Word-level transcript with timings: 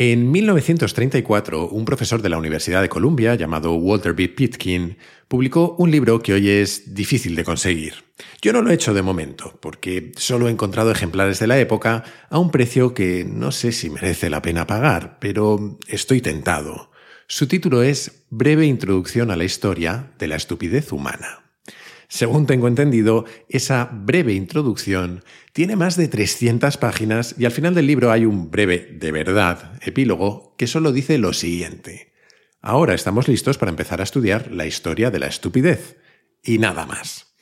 En 0.00 0.30
1934, 0.30 1.70
un 1.70 1.84
profesor 1.84 2.22
de 2.22 2.28
la 2.28 2.38
Universidad 2.38 2.82
de 2.82 2.88
Columbia 2.88 3.34
llamado 3.34 3.74
Walter 3.74 4.12
B. 4.12 4.28
Pitkin 4.28 4.96
publicó 5.26 5.74
un 5.76 5.90
libro 5.90 6.22
que 6.22 6.34
hoy 6.34 6.48
es 6.50 6.94
difícil 6.94 7.34
de 7.34 7.42
conseguir. 7.42 8.04
Yo 8.40 8.52
no 8.52 8.62
lo 8.62 8.70
he 8.70 8.74
hecho 8.74 8.94
de 8.94 9.02
momento, 9.02 9.58
porque 9.60 10.12
solo 10.14 10.46
he 10.46 10.52
encontrado 10.52 10.92
ejemplares 10.92 11.40
de 11.40 11.48
la 11.48 11.58
época 11.58 12.04
a 12.30 12.38
un 12.38 12.52
precio 12.52 12.94
que 12.94 13.24
no 13.28 13.50
sé 13.50 13.72
si 13.72 13.90
merece 13.90 14.30
la 14.30 14.40
pena 14.40 14.68
pagar, 14.68 15.18
pero 15.18 15.80
estoy 15.88 16.20
tentado. 16.20 16.92
Su 17.26 17.48
título 17.48 17.82
es 17.82 18.24
Breve 18.30 18.66
Introducción 18.66 19.32
a 19.32 19.36
la 19.36 19.42
Historia 19.42 20.12
de 20.16 20.28
la 20.28 20.36
Estupidez 20.36 20.92
Humana. 20.92 21.47
Según 22.08 22.46
tengo 22.46 22.68
entendido, 22.68 23.26
esa 23.50 23.84
breve 23.92 24.32
introducción 24.32 25.22
tiene 25.52 25.76
más 25.76 25.96
de 25.96 26.08
300 26.08 26.78
páginas 26.78 27.34
y 27.38 27.44
al 27.44 27.52
final 27.52 27.74
del 27.74 27.86
libro 27.86 28.10
hay 28.10 28.24
un 28.24 28.50
breve, 28.50 28.96
de 28.98 29.12
verdad, 29.12 29.78
epílogo 29.82 30.54
que 30.56 30.66
solo 30.66 30.92
dice 30.92 31.18
lo 31.18 31.34
siguiente. 31.34 32.12
Ahora 32.62 32.94
estamos 32.94 33.28
listos 33.28 33.58
para 33.58 33.70
empezar 33.70 34.00
a 34.00 34.04
estudiar 34.04 34.50
la 34.50 34.66
historia 34.66 35.10
de 35.10 35.18
la 35.18 35.26
estupidez. 35.26 35.98
Y 36.42 36.58
nada 36.58 36.86
más. 36.86 37.34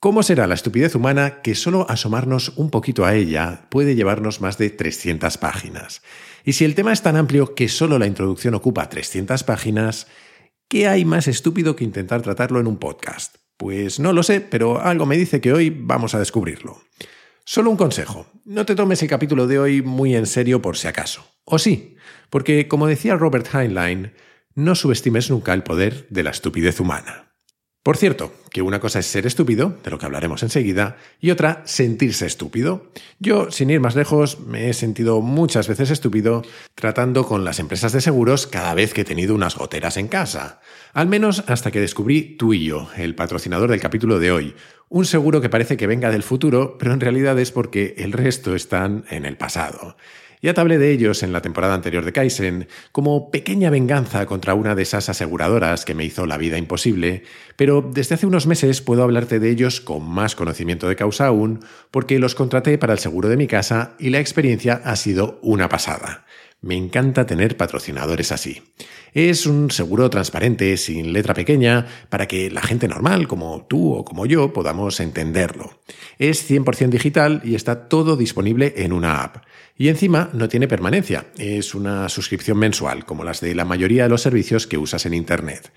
¿Cómo 0.00 0.22
será 0.22 0.46
la 0.46 0.54
estupidez 0.54 0.94
humana 0.94 1.40
que 1.40 1.54
solo 1.54 1.86
asomarnos 1.88 2.52
un 2.56 2.68
poquito 2.70 3.06
a 3.06 3.14
ella 3.14 3.68
puede 3.70 3.94
llevarnos 3.94 4.42
más 4.42 4.58
de 4.58 4.68
300 4.68 5.38
páginas? 5.38 6.02
Y 6.44 6.52
si 6.52 6.66
el 6.66 6.74
tema 6.74 6.92
es 6.92 7.00
tan 7.00 7.16
amplio 7.16 7.54
que 7.54 7.68
solo 7.68 7.98
la 7.98 8.06
introducción 8.06 8.54
ocupa 8.54 8.90
300 8.90 9.44
páginas, 9.44 10.08
¿qué 10.68 10.88
hay 10.88 11.06
más 11.06 11.26
estúpido 11.26 11.74
que 11.74 11.84
intentar 11.84 12.20
tratarlo 12.20 12.60
en 12.60 12.66
un 12.66 12.76
podcast? 12.76 13.43
Pues 13.56 14.00
no 14.00 14.12
lo 14.12 14.22
sé, 14.22 14.40
pero 14.40 14.80
algo 14.80 15.06
me 15.06 15.16
dice 15.16 15.40
que 15.40 15.52
hoy 15.52 15.70
vamos 15.70 16.14
a 16.14 16.18
descubrirlo. 16.18 16.82
Solo 17.44 17.70
un 17.70 17.76
consejo, 17.76 18.26
no 18.44 18.64
te 18.64 18.74
tomes 18.74 19.02
el 19.02 19.08
capítulo 19.08 19.46
de 19.46 19.58
hoy 19.58 19.82
muy 19.82 20.16
en 20.16 20.26
serio 20.26 20.62
por 20.62 20.76
si 20.76 20.88
acaso. 20.88 21.26
O 21.44 21.58
sí, 21.58 21.96
porque 22.30 22.68
como 22.68 22.86
decía 22.86 23.16
Robert 23.16 23.46
Heinlein, 23.54 24.14
no 24.54 24.74
subestimes 24.74 25.30
nunca 25.30 25.52
el 25.52 25.62
poder 25.62 26.06
de 26.10 26.22
la 26.22 26.30
estupidez 26.30 26.80
humana. 26.80 27.23
Por 27.84 27.98
cierto, 27.98 28.32
que 28.50 28.62
una 28.62 28.80
cosa 28.80 29.00
es 29.00 29.06
ser 29.06 29.26
estúpido, 29.26 29.76
de 29.84 29.90
lo 29.90 29.98
que 29.98 30.06
hablaremos 30.06 30.42
enseguida, 30.42 30.96
y 31.20 31.30
otra, 31.30 31.60
sentirse 31.66 32.24
estúpido. 32.24 32.90
Yo, 33.18 33.50
sin 33.50 33.68
ir 33.68 33.78
más 33.78 33.94
lejos, 33.94 34.40
me 34.40 34.70
he 34.70 34.72
sentido 34.72 35.20
muchas 35.20 35.68
veces 35.68 35.90
estúpido 35.90 36.40
tratando 36.74 37.26
con 37.26 37.44
las 37.44 37.58
empresas 37.58 37.92
de 37.92 38.00
seguros 38.00 38.46
cada 38.46 38.72
vez 38.72 38.94
que 38.94 39.02
he 39.02 39.04
tenido 39.04 39.34
unas 39.34 39.54
goteras 39.56 39.98
en 39.98 40.08
casa. 40.08 40.62
Al 40.94 41.08
menos 41.08 41.44
hasta 41.46 41.70
que 41.70 41.80
descubrí 41.80 42.36
tú 42.38 42.54
y 42.54 42.64
yo, 42.64 42.88
el 42.96 43.14
patrocinador 43.14 43.70
del 43.70 43.82
capítulo 43.82 44.18
de 44.18 44.32
hoy. 44.32 44.54
Un 44.88 45.04
seguro 45.04 45.42
que 45.42 45.50
parece 45.50 45.76
que 45.76 45.86
venga 45.86 46.10
del 46.10 46.22
futuro, 46.22 46.78
pero 46.78 46.94
en 46.94 47.00
realidad 47.00 47.38
es 47.38 47.52
porque 47.52 47.96
el 47.98 48.12
resto 48.12 48.54
están 48.54 49.04
en 49.10 49.26
el 49.26 49.36
pasado. 49.36 49.98
Ya 50.44 50.52
te 50.52 50.60
hablé 50.60 50.76
de 50.76 50.90
ellos 50.90 51.22
en 51.22 51.32
la 51.32 51.40
temporada 51.40 51.72
anterior 51.72 52.04
de 52.04 52.12
Kaizen, 52.12 52.68
como 52.92 53.30
pequeña 53.30 53.70
venganza 53.70 54.26
contra 54.26 54.52
una 54.52 54.74
de 54.74 54.82
esas 54.82 55.08
aseguradoras 55.08 55.86
que 55.86 55.94
me 55.94 56.04
hizo 56.04 56.26
la 56.26 56.36
vida 56.36 56.58
imposible, 56.58 57.22
pero 57.56 57.80
desde 57.80 58.16
hace 58.16 58.26
unos 58.26 58.46
meses 58.46 58.82
puedo 58.82 59.02
hablarte 59.02 59.38
de 59.38 59.48
ellos 59.48 59.80
con 59.80 60.06
más 60.06 60.34
conocimiento 60.34 60.86
de 60.86 60.96
causa 60.96 61.28
aún, 61.28 61.60
porque 61.90 62.18
los 62.18 62.34
contraté 62.34 62.76
para 62.76 62.92
el 62.92 62.98
seguro 62.98 63.30
de 63.30 63.38
mi 63.38 63.46
casa 63.46 63.94
y 63.98 64.10
la 64.10 64.20
experiencia 64.20 64.82
ha 64.84 64.96
sido 64.96 65.38
una 65.40 65.70
pasada. 65.70 66.26
Me 66.64 66.76
encanta 66.76 67.26
tener 67.26 67.58
patrocinadores 67.58 68.32
así. 68.32 68.62
Es 69.12 69.44
un 69.44 69.70
seguro 69.70 70.08
transparente, 70.08 70.78
sin 70.78 71.12
letra 71.12 71.34
pequeña, 71.34 71.84
para 72.08 72.26
que 72.26 72.50
la 72.50 72.62
gente 72.62 72.88
normal, 72.88 73.28
como 73.28 73.66
tú 73.66 73.92
o 73.92 74.02
como 74.02 74.24
yo, 74.24 74.54
podamos 74.54 74.98
entenderlo. 75.00 75.78
Es 76.18 76.50
100% 76.50 76.88
digital 76.88 77.42
y 77.44 77.54
está 77.54 77.86
todo 77.86 78.16
disponible 78.16 78.72
en 78.78 78.94
una 78.94 79.22
app. 79.22 79.44
Y 79.76 79.88
encima 79.88 80.30
no 80.32 80.48
tiene 80.48 80.66
permanencia, 80.66 81.26
es 81.36 81.74
una 81.74 82.08
suscripción 82.08 82.56
mensual, 82.56 83.04
como 83.04 83.24
las 83.24 83.42
de 83.42 83.54
la 83.54 83.66
mayoría 83.66 84.04
de 84.04 84.08
los 84.08 84.22
servicios 84.22 84.66
que 84.66 84.78
usas 84.78 85.04
en 85.04 85.12
Internet. 85.12 85.70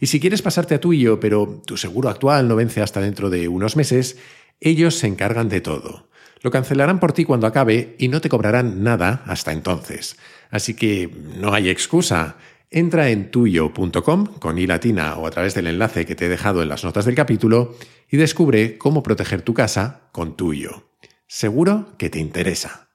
Y 0.00 0.08
si 0.08 0.18
quieres 0.18 0.42
pasarte 0.42 0.74
a 0.74 0.80
tuyo, 0.80 1.20
pero 1.20 1.62
tu 1.64 1.76
seguro 1.76 2.08
actual 2.08 2.48
no 2.48 2.56
vence 2.56 2.82
hasta 2.82 3.00
dentro 3.00 3.30
de 3.30 3.46
unos 3.46 3.76
meses, 3.76 4.16
ellos 4.58 4.96
se 4.96 5.06
encargan 5.06 5.48
de 5.48 5.60
todo. 5.60 6.08
Lo 6.42 6.50
cancelarán 6.50 6.98
por 6.98 7.12
ti 7.12 7.24
cuando 7.24 7.46
acabe 7.46 7.94
y 7.98 8.08
no 8.08 8.20
te 8.20 8.28
cobrarán 8.28 8.82
nada 8.82 9.22
hasta 9.26 9.52
entonces. 9.52 10.16
Así 10.50 10.74
que 10.74 11.08
no 11.38 11.54
hay 11.54 11.70
excusa. 11.70 12.36
Entra 12.70 13.10
en 13.10 13.30
tuyo.com 13.30 14.26
con 14.38 14.58
i 14.58 14.66
latina 14.66 15.16
o 15.16 15.26
a 15.26 15.30
través 15.30 15.54
del 15.54 15.66
enlace 15.66 16.06
que 16.06 16.14
te 16.14 16.26
he 16.26 16.28
dejado 16.28 16.62
en 16.62 16.68
las 16.68 16.84
notas 16.84 17.04
del 17.04 17.14
capítulo 17.14 17.76
y 18.10 18.16
descubre 18.16 18.78
cómo 18.78 19.02
proteger 19.02 19.42
tu 19.42 19.54
casa 19.54 20.08
con 20.10 20.36
tuyo. 20.36 20.88
Seguro 21.26 21.94
que 21.96 22.10
te 22.10 22.18
interesa. 22.18 22.91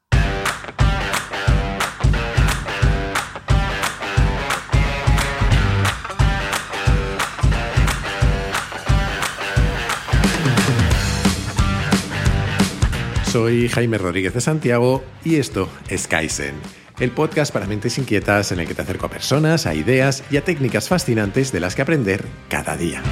Soy 13.31 13.67
Jaime 13.67 13.97
Rodríguez 13.97 14.33
de 14.33 14.39
Santiago 14.39 15.03
y 15.25 15.35
esto 15.35 15.67
es 15.89 16.07
Kaizen, 16.07 16.55
el 16.97 17.11
podcast 17.11 17.51
para 17.51 17.67
mentes 17.67 17.97
inquietas 17.97 18.53
en 18.53 18.61
el 18.61 18.67
que 18.67 18.73
te 18.73 18.81
acerco 18.81 19.07
a 19.07 19.09
personas, 19.09 19.65
a 19.65 19.75
ideas 19.75 20.23
y 20.31 20.37
a 20.37 20.45
técnicas 20.45 20.87
fascinantes 20.87 21.51
de 21.51 21.59
las 21.59 21.75
que 21.75 21.81
aprender 21.81 22.23
cada 22.47 22.77
día. 22.77 23.03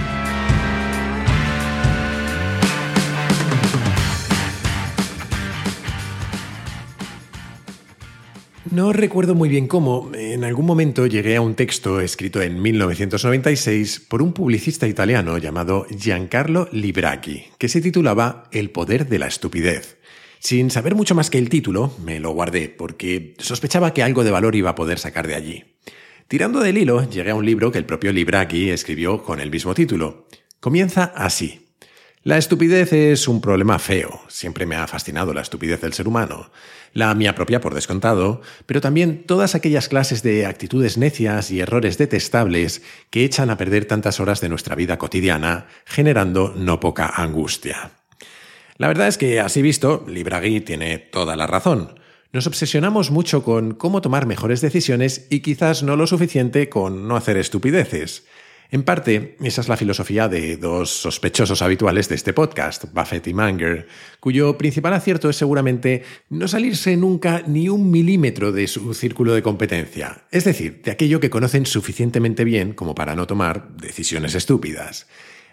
No 8.71 8.93
recuerdo 8.93 9.35
muy 9.35 9.47
bien 9.47 9.67
cómo, 9.67 10.11
en 10.13 10.43
algún 10.43 10.65
momento 10.65 11.07
llegué 11.07 11.35
a 11.35 11.41
un 11.41 11.55
texto 11.55 12.01
escrito 12.01 12.41
en 12.41 12.61
1996 12.61 14.01
por 14.09 14.21
un 14.21 14.33
publicista 14.33 14.87
italiano 14.87 15.37
llamado 15.37 15.85
Giancarlo 15.89 16.67
Libracchi, 16.71 17.45
que 17.57 17.69
se 17.69 17.79
titulaba 17.79 18.49
El 18.51 18.71
poder 18.71 19.07
de 19.07 19.19
la 19.19 19.27
estupidez. 19.27 19.97
Sin 20.39 20.71
saber 20.71 20.95
mucho 20.95 21.15
más 21.15 21.29
que 21.29 21.37
el 21.37 21.49
título, 21.49 21.93
me 22.03 22.19
lo 22.19 22.31
guardé 22.31 22.69
porque 22.69 23.35
sospechaba 23.39 23.93
que 23.93 24.03
algo 24.03 24.23
de 24.23 24.31
valor 24.31 24.55
iba 24.55 24.71
a 24.71 24.75
poder 24.75 24.99
sacar 24.99 25.27
de 25.27 25.35
allí. 25.35 25.63
Tirando 26.27 26.59
del 26.59 26.77
hilo, 26.77 27.07
llegué 27.09 27.31
a 27.31 27.35
un 27.35 27.45
libro 27.45 27.71
que 27.71 27.77
el 27.77 27.85
propio 27.85 28.11
Libraki 28.11 28.69
escribió 28.69 29.23
con 29.23 29.39
el 29.39 29.51
mismo 29.51 29.73
título. 29.73 30.27
Comienza 30.59 31.03
así. 31.15 31.65
La 32.23 32.39
estupidez 32.39 32.91
es 32.91 33.27
un 33.27 33.39
problema 33.39 33.77
feo. 33.77 34.19
Siempre 34.29 34.65
me 34.65 34.75
ha 34.75 34.87
fascinado 34.87 35.31
la 35.31 35.41
estupidez 35.41 35.81
del 35.81 35.93
ser 35.93 36.07
humano. 36.07 36.49
La 36.91 37.13
mía 37.13 37.35
propia, 37.35 37.61
por 37.61 37.75
descontado, 37.75 38.41
pero 38.65 38.81
también 38.81 39.25
todas 39.27 39.53
aquellas 39.53 39.89
clases 39.89 40.23
de 40.23 40.47
actitudes 40.47 40.97
necias 40.97 41.51
y 41.51 41.59
errores 41.59 41.99
detestables 41.99 42.81
que 43.11 43.25
echan 43.25 43.51
a 43.51 43.57
perder 43.57 43.85
tantas 43.85 44.19
horas 44.19 44.41
de 44.41 44.49
nuestra 44.49 44.73
vida 44.73 44.97
cotidiana, 44.97 45.67
generando 45.85 46.55
no 46.57 46.79
poca 46.79 47.05
angustia. 47.05 47.91
La 48.77 48.87
verdad 48.87 49.07
es 49.07 49.17
que, 49.17 49.39
así 49.39 49.61
visto, 49.61 50.03
Libragui 50.07 50.59
tiene 50.59 50.97
toda 50.97 51.37
la 51.37 51.47
razón. 51.47 51.97
Nos 52.33 52.47
obsesionamos 52.47 53.09
mucho 53.09 53.41
con 53.43 53.73
cómo 53.73 54.01
tomar 54.01 54.25
mejores 54.25 54.59
decisiones 54.59 55.27
y 55.29 55.39
quizás 55.39 55.83
no 55.83 55.95
lo 55.95 56.07
suficiente 56.07 56.67
con 56.67 57.07
no 57.07 57.15
hacer 57.15 57.37
estupideces. 57.37 58.25
En 58.71 58.83
parte, 58.83 59.37
esa 59.41 59.61
es 59.61 59.69
la 59.69 59.77
filosofía 59.77 60.27
de 60.27 60.57
dos 60.57 60.89
sospechosos 60.89 61.61
habituales 61.61 62.09
de 62.09 62.15
este 62.15 62.33
podcast, 62.33 62.83
Buffett 62.93 63.27
y 63.27 63.33
Manger, 63.33 63.87
cuyo 64.19 64.57
principal 64.57 64.93
acierto 64.93 65.29
es 65.29 65.37
seguramente 65.37 66.03
no 66.29 66.47
salirse 66.49 66.97
nunca 66.97 67.43
ni 67.47 67.69
un 67.69 67.89
milímetro 67.89 68.51
de 68.51 68.67
su 68.67 68.93
círculo 68.93 69.33
de 69.33 69.43
competencia, 69.43 70.25
es 70.31 70.43
decir, 70.43 70.81
de 70.83 70.91
aquello 70.91 71.21
que 71.21 71.29
conocen 71.29 71.65
suficientemente 71.65 72.43
bien 72.43 72.73
como 72.73 72.95
para 72.95 73.15
no 73.15 73.27
tomar 73.27 73.77
decisiones 73.77 74.35
estúpidas. 74.35 75.07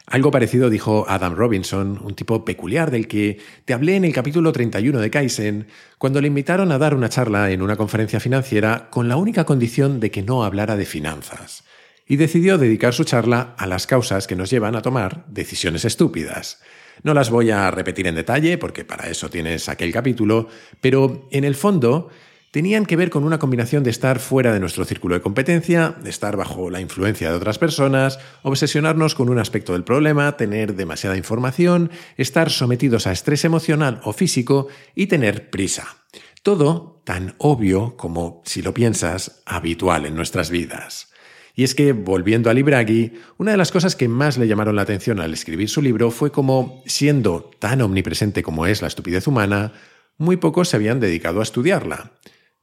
Algo 0.06 0.30
parecido 0.30 0.68
dijo 0.68 1.06
Adam 1.08 1.34
Robinson, 1.34 2.00
un 2.02 2.14
tipo 2.14 2.44
peculiar 2.44 2.90
del 2.90 3.06
que 3.06 3.38
te 3.64 3.72
hablé 3.72 3.96
en 3.96 4.04
el 4.04 4.12
capítulo 4.12 4.52
31 4.52 4.98
de 4.98 5.10
Kaizen, 5.10 5.68
cuando 5.96 6.20
le 6.20 6.26
invitaron 6.26 6.72
a 6.72 6.78
dar 6.78 6.94
una 6.94 7.08
charla 7.08 7.50
en 7.50 7.62
una 7.62 7.76
conferencia 7.76 8.18
financiera 8.18 8.88
con 8.90 9.08
la 9.08 9.16
única 9.16 9.44
condición 9.44 10.00
de 10.00 10.10
que 10.10 10.22
no 10.22 10.44
hablara 10.44 10.76
de 10.76 10.86
finanzas. 10.86 11.64
Y 12.06 12.16
decidió 12.16 12.58
dedicar 12.58 12.94
su 12.94 13.04
charla 13.04 13.54
a 13.56 13.66
las 13.66 13.86
causas 13.86 14.26
que 14.26 14.34
nos 14.34 14.50
llevan 14.50 14.74
a 14.74 14.82
tomar 14.82 15.24
decisiones 15.28 15.84
estúpidas. 15.84 16.60
No 17.04 17.14
las 17.14 17.30
voy 17.30 17.50
a 17.50 17.70
repetir 17.70 18.06
en 18.08 18.16
detalle 18.16 18.58
porque 18.58 18.84
para 18.84 19.08
eso 19.08 19.30
tienes 19.30 19.68
aquel 19.68 19.92
capítulo, 19.92 20.48
pero 20.80 21.28
en 21.30 21.44
el 21.44 21.54
fondo 21.54 22.10
tenían 22.52 22.84
que 22.84 22.96
ver 22.96 23.10
con 23.10 23.24
una 23.24 23.38
combinación 23.38 23.82
de 23.82 23.90
estar 23.90 24.20
fuera 24.20 24.52
de 24.52 24.60
nuestro 24.60 24.84
círculo 24.84 25.14
de 25.14 25.22
competencia, 25.22 25.96
de 26.02 26.10
estar 26.10 26.36
bajo 26.36 26.70
la 26.70 26.82
influencia 26.82 27.30
de 27.30 27.36
otras 27.36 27.58
personas, 27.58 28.18
obsesionarnos 28.42 29.14
con 29.14 29.30
un 29.30 29.38
aspecto 29.38 29.72
del 29.72 29.84
problema, 29.84 30.36
tener 30.36 30.76
demasiada 30.76 31.16
información, 31.16 31.90
estar 32.18 32.50
sometidos 32.50 33.06
a 33.06 33.12
estrés 33.12 33.46
emocional 33.46 34.00
o 34.04 34.12
físico 34.12 34.68
y 34.94 35.06
tener 35.06 35.48
prisa. 35.48 35.96
Todo 36.42 37.00
tan 37.04 37.34
obvio 37.38 37.96
como, 37.96 38.42
si 38.44 38.60
lo 38.60 38.74
piensas, 38.74 39.42
habitual 39.46 40.04
en 40.04 40.14
nuestras 40.14 40.50
vidas. 40.50 41.10
Y 41.54 41.64
es 41.64 41.74
que, 41.74 41.92
volviendo 41.92 42.50
a 42.50 42.54
Libragui, 42.54 43.14
una 43.38 43.52
de 43.52 43.56
las 43.56 43.72
cosas 43.72 43.96
que 43.96 44.08
más 44.08 44.36
le 44.36 44.46
llamaron 44.46 44.76
la 44.76 44.82
atención 44.82 45.20
al 45.20 45.32
escribir 45.32 45.70
su 45.70 45.80
libro 45.80 46.10
fue 46.10 46.30
como, 46.30 46.82
siendo 46.84 47.50
tan 47.58 47.80
omnipresente 47.80 48.42
como 48.42 48.66
es 48.66 48.82
la 48.82 48.88
estupidez 48.88 49.26
humana, 49.26 49.72
muy 50.18 50.36
pocos 50.36 50.68
se 50.68 50.76
habían 50.76 51.00
dedicado 51.00 51.40
a 51.40 51.44
estudiarla. 51.44 52.12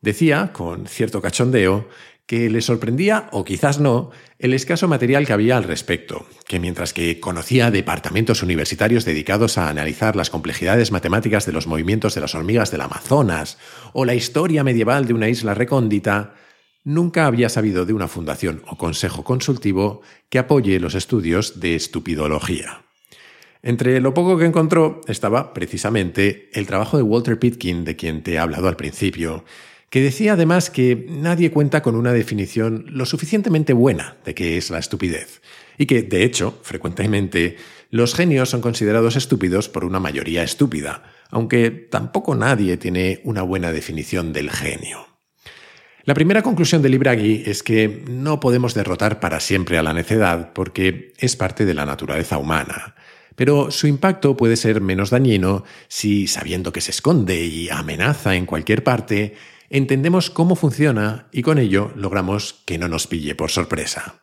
Decía, 0.02 0.52
con 0.54 0.88
cierto 0.88 1.22
cachondeo, 1.22 1.88
que 2.26 2.50
le 2.50 2.62
sorprendía, 2.62 3.28
o 3.32 3.44
quizás 3.44 3.80
no, 3.80 4.12
el 4.38 4.54
escaso 4.54 4.88
material 4.88 5.26
que 5.26 5.34
había 5.34 5.58
al 5.58 5.64
respecto, 5.64 6.28
que 6.48 6.60
mientras 6.60 6.94
que 6.94 7.20
conocía 7.20 7.72
departamentos 7.72 8.44
universitarios 8.44 9.04
dedicados 9.04 9.58
a 9.58 9.68
analizar 9.68 10.16
las 10.16 10.30
complejidades 10.30 10.92
matemáticas 10.92 11.48
de 11.48 11.54
los 11.54 11.66
movimientos 11.66 12.14
de 12.14 12.22
las 12.22 12.36
hormigas 12.36 12.70
del 12.70 12.82
Amazonas 12.82 13.58
o 13.94 14.06
la 14.06 14.14
historia 14.14 14.64
medieval 14.64 15.08
de 15.08 15.16
una 15.16 15.28
isla 15.28 15.56
recóndita, 15.56 16.36
nunca 16.84 17.26
había 17.26 17.50
sabido 17.50 17.86
de 17.88 17.94
una 17.94 18.08
fundación 18.08 18.62
o 18.68 18.78
consejo 18.78 19.24
consultivo 19.24 20.02
que 20.30 20.38
apoye 20.38 20.80
los 20.80 20.94
estudios 20.94 21.60
de 21.60 21.74
estupidología. 21.74 22.84
Entre 23.64 24.00
lo 24.00 24.14
poco 24.14 24.38
que 24.38 24.46
encontró 24.46 25.02
estaba 25.08 25.54
precisamente 25.54 26.50
el 26.54 26.68
trabajo 26.68 26.96
de 26.96 27.04
Walter 27.04 27.40
Pitkin, 27.40 27.84
de 27.84 27.96
quien 27.96 28.24
te 28.24 28.34
he 28.34 28.40
hablado 28.40 28.68
al 28.68 28.78
principio, 28.78 29.44
que 29.90 30.02
decía 30.02 30.34
además 30.34 30.70
que 30.70 31.06
nadie 31.10 31.52
cuenta 31.52 31.82
con 31.82 31.96
una 31.96 32.14
definición 32.14 32.86
lo 32.88 33.06
suficientemente 33.06 33.74
buena 33.74 34.18
de 34.26 34.36
qué 34.36 34.58
es 34.58 34.70
la 34.70 34.80
estupidez, 34.80 35.42
y 35.78 35.86
que, 35.86 36.04
de 36.04 36.24
hecho, 36.24 36.60
frecuentemente, 36.62 37.58
los 37.90 38.14
genios 38.14 38.50
son 38.50 38.62
considerados 38.62 39.16
estúpidos 39.16 39.70
por 39.70 39.86
una 39.86 40.00
mayoría 40.00 40.44
estúpida, 40.44 41.04
aunque 41.32 41.72
tampoco 41.72 42.36
nadie 42.36 42.78
tiene 42.78 43.22
una 43.24 43.42
buena 43.42 43.72
definición 43.72 44.34
del 44.34 44.52
genio. 44.52 45.08
La 46.04 46.14
primera 46.14 46.42
conclusión 46.42 46.82
de 46.82 46.90
Libragui 46.90 47.44
es 47.46 47.62
que 47.62 48.04
no 48.10 48.40
podemos 48.40 48.74
derrotar 48.74 49.20
para 49.20 49.40
siempre 49.40 49.78
a 49.78 49.84
la 49.84 49.94
necedad 49.94 50.54
porque 50.54 51.14
es 51.18 51.36
parte 51.36 51.66
de 51.66 51.74
la 51.74 51.86
naturaleza 51.86 52.38
humana 52.38 52.96
pero 53.40 53.72
su 53.72 53.88
impacto 53.88 54.36
puede 54.36 54.58
ser 54.58 54.82
menos 54.82 55.12
dañino 55.12 55.64
si, 55.88 56.28
sabiendo 56.28 56.74
que 56.74 56.82
se 56.82 56.92
esconde 56.92 57.46
y 57.46 57.70
amenaza 57.70 58.36
en 58.36 58.46
cualquier 58.46 58.84
parte, 58.84 59.34
entendemos 59.70 60.30
cómo 60.30 60.56
funciona 60.56 61.28
y 61.32 61.42
con 61.42 61.58
ello 61.58 61.92
logramos 61.96 62.62
que 62.66 62.78
no 62.78 62.88
nos 62.88 63.08
pille 63.08 63.36
por 63.36 63.52
sorpresa. 63.52 64.22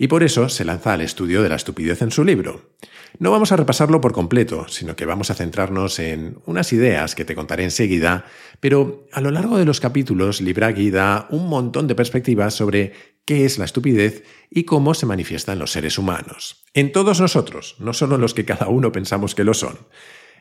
Y 0.00 0.06
por 0.06 0.22
eso 0.22 0.48
se 0.48 0.64
lanza 0.64 0.92
al 0.92 1.00
estudio 1.00 1.42
de 1.42 1.48
la 1.48 1.56
estupidez 1.56 2.02
en 2.02 2.12
su 2.12 2.24
libro. 2.24 2.70
No 3.18 3.32
vamos 3.32 3.50
a 3.50 3.56
repasarlo 3.56 4.00
por 4.00 4.12
completo, 4.12 4.66
sino 4.68 4.94
que 4.94 5.06
vamos 5.06 5.30
a 5.30 5.34
centrarnos 5.34 5.98
en 5.98 6.38
unas 6.46 6.72
ideas 6.72 7.16
que 7.16 7.24
te 7.24 7.34
contaré 7.34 7.64
enseguida, 7.64 8.24
pero 8.60 9.06
a 9.12 9.20
lo 9.20 9.32
largo 9.32 9.58
de 9.58 9.64
los 9.64 9.80
capítulos 9.80 10.40
Libragui 10.40 10.90
da 10.90 11.26
un 11.30 11.48
montón 11.48 11.88
de 11.88 11.96
perspectivas 11.96 12.54
sobre 12.54 12.92
qué 13.24 13.44
es 13.44 13.58
la 13.58 13.64
estupidez 13.64 14.22
y 14.50 14.64
cómo 14.64 14.94
se 14.94 15.06
manifiesta 15.06 15.52
en 15.52 15.58
los 15.58 15.72
seres 15.72 15.98
humanos. 15.98 16.62
En 16.74 16.92
todos 16.92 17.20
nosotros, 17.20 17.74
no 17.80 17.92
solo 17.92 18.14
en 18.14 18.20
los 18.20 18.34
que 18.34 18.44
cada 18.44 18.68
uno 18.68 18.92
pensamos 18.92 19.34
que 19.34 19.44
lo 19.44 19.54
son. 19.54 19.78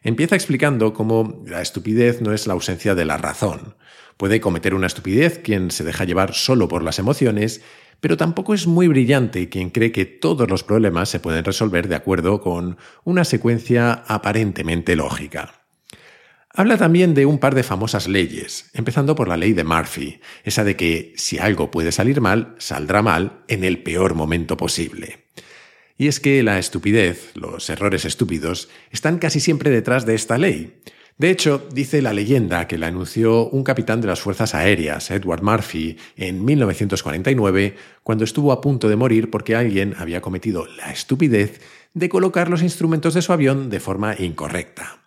Empieza 0.04 0.36
explicando 0.36 0.94
cómo 0.94 1.44
la 1.46 1.62
estupidez 1.62 2.22
no 2.22 2.34
es 2.34 2.48
la 2.48 2.54
ausencia 2.54 2.96
de 2.96 3.06
la 3.06 3.18
razón. 3.18 3.76
Puede 4.18 4.40
cometer 4.42 4.74
una 4.74 4.88
estupidez 4.88 5.40
quien 5.40 5.72
se 5.72 5.84
deja 5.84 6.06
llevar 6.06 6.34
solo 6.34 6.68
por 6.68 6.84
las 6.84 7.00
emociones 7.00 7.62
pero 8.00 8.18
tampoco 8.18 8.54
es 8.54 8.68
muy 8.68 8.88
brillante 8.88 9.50
quien 9.50 9.70
cree 9.70 9.92
que 9.92 10.06
todos 10.06 10.50
los 10.50 10.64
problemas 10.64 11.10
se 11.10 11.20
pueden 11.20 11.44
resolver 11.44 11.88
de 11.88 11.96
acuerdo 11.96 12.42
con 12.42 12.78
una 13.04 13.24
secuencia 13.24 14.04
aparentemente 14.08 14.96
lógica. 14.96 15.64
Habla 16.54 16.78
también 16.78 17.14
de 17.14 17.26
un 17.26 17.40
par 17.40 17.54
de 17.54 17.64
famosas 17.64 18.08
leyes, 18.08 18.72
empezando 18.74 19.14
por 19.16 19.28
la 19.28 19.38
ley 19.38 19.54
de 19.54 19.64
Murphy, 19.64 20.20
esa 20.44 20.64
de 20.64 20.76
que 20.76 21.14
si 21.16 21.38
algo 21.38 21.70
puede 21.70 21.92
salir 21.92 22.20
mal, 22.20 22.56
saldrá 22.58 23.02
mal 23.02 23.44
en 23.48 23.64
el 23.64 23.84
peor 23.84 24.16
momento 24.16 24.58
posible. 24.58 25.27
Y 25.98 26.08
es 26.08 26.20
que 26.20 26.44
la 26.44 26.60
estupidez, 26.60 27.32
los 27.36 27.70
errores 27.70 28.06
estúpidos, 28.06 28.70
están 28.92 29.18
casi 29.18 29.40
siempre 29.40 29.72
detrás 29.72 30.06
de 30.06 30.16
esta 30.16 30.38
ley. 30.38 30.80
De 31.18 31.32
hecho, 31.32 31.68
dice 31.72 32.04
la 32.04 32.14
leyenda 32.14 32.68
que 32.68 32.78
la 32.78 32.88
anunció 32.88 33.50
un 33.50 33.64
capitán 33.64 34.02
de 34.02 34.08
las 34.08 34.20
Fuerzas 34.20 34.54
Aéreas, 34.54 35.10
Edward 35.10 35.42
Murphy, 35.42 35.98
en 36.16 36.46
1949, 36.46 37.76
cuando 38.04 38.24
estuvo 38.24 38.52
a 38.52 38.62
punto 38.62 38.88
de 38.88 38.96
morir 38.96 39.32
porque 39.32 39.56
alguien 39.56 39.96
había 39.98 40.22
cometido 40.22 40.68
la 40.68 40.92
estupidez 40.92 41.60
de 41.96 42.10
colocar 42.10 42.50
los 42.50 42.62
instrumentos 42.62 43.16
de 43.16 43.24
su 43.24 43.34
avión 43.34 43.72
de 43.72 43.80
forma 43.80 44.16
incorrecta. 44.20 45.00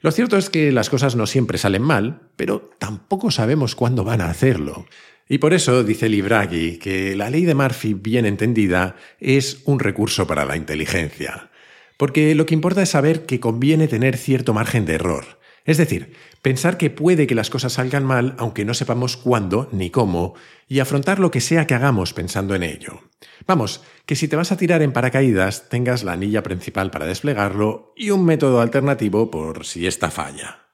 Lo 0.00 0.10
cierto 0.12 0.36
es 0.36 0.50
que 0.50 0.72
las 0.72 0.90
cosas 0.90 1.16
no 1.16 1.26
siempre 1.26 1.56
salen 1.56 1.82
mal, 1.82 2.28
pero 2.36 2.70
tampoco 2.78 3.30
sabemos 3.30 3.74
cuándo 3.74 4.04
van 4.04 4.20
a 4.20 4.28
hacerlo. 4.28 4.84
Y 5.32 5.38
por 5.38 5.54
eso 5.54 5.84
dice 5.84 6.08
Libragui 6.08 6.78
que 6.78 7.14
la 7.14 7.30
ley 7.30 7.44
de 7.44 7.54
Murphy 7.54 7.94
bien 7.94 8.26
entendida 8.26 8.96
es 9.20 9.62
un 9.64 9.78
recurso 9.78 10.26
para 10.26 10.44
la 10.44 10.56
inteligencia. 10.56 11.50
Porque 11.96 12.34
lo 12.34 12.46
que 12.46 12.54
importa 12.54 12.82
es 12.82 12.88
saber 12.88 13.26
que 13.26 13.38
conviene 13.38 13.86
tener 13.86 14.16
cierto 14.16 14.52
margen 14.52 14.86
de 14.86 14.94
error. 14.94 15.38
Es 15.64 15.76
decir, 15.76 16.14
pensar 16.42 16.76
que 16.78 16.90
puede 16.90 17.28
que 17.28 17.36
las 17.36 17.48
cosas 17.48 17.74
salgan 17.74 18.04
mal 18.04 18.34
aunque 18.38 18.64
no 18.64 18.74
sepamos 18.74 19.16
cuándo 19.16 19.68
ni 19.70 19.88
cómo, 19.90 20.34
y 20.66 20.80
afrontar 20.80 21.20
lo 21.20 21.30
que 21.30 21.40
sea 21.40 21.64
que 21.64 21.74
hagamos 21.74 22.12
pensando 22.12 22.56
en 22.56 22.64
ello. 22.64 23.02
Vamos, 23.46 23.84
que 24.06 24.16
si 24.16 24.26
te 24.26 24.34
vas 24.34 24.50
a 24.50 24.56
tirar 24.56 24.82
en 24.82 24.92
paracaídas 24.92 25.68
tengas 25.68 26.02
la 26.02 26.14
anilla 26.14 26.42
principal 26.42 26.90
para 26.90 27.06
desplegarlo 27.06 27.92
y 27.96 28.10
un 28.10 28.24
método 28.24 28.60
alternativo 28.60 29.30
por 29.30 29.64
si 29.64 29.86
esta 29.86 30.10
falla. 30.10 30.69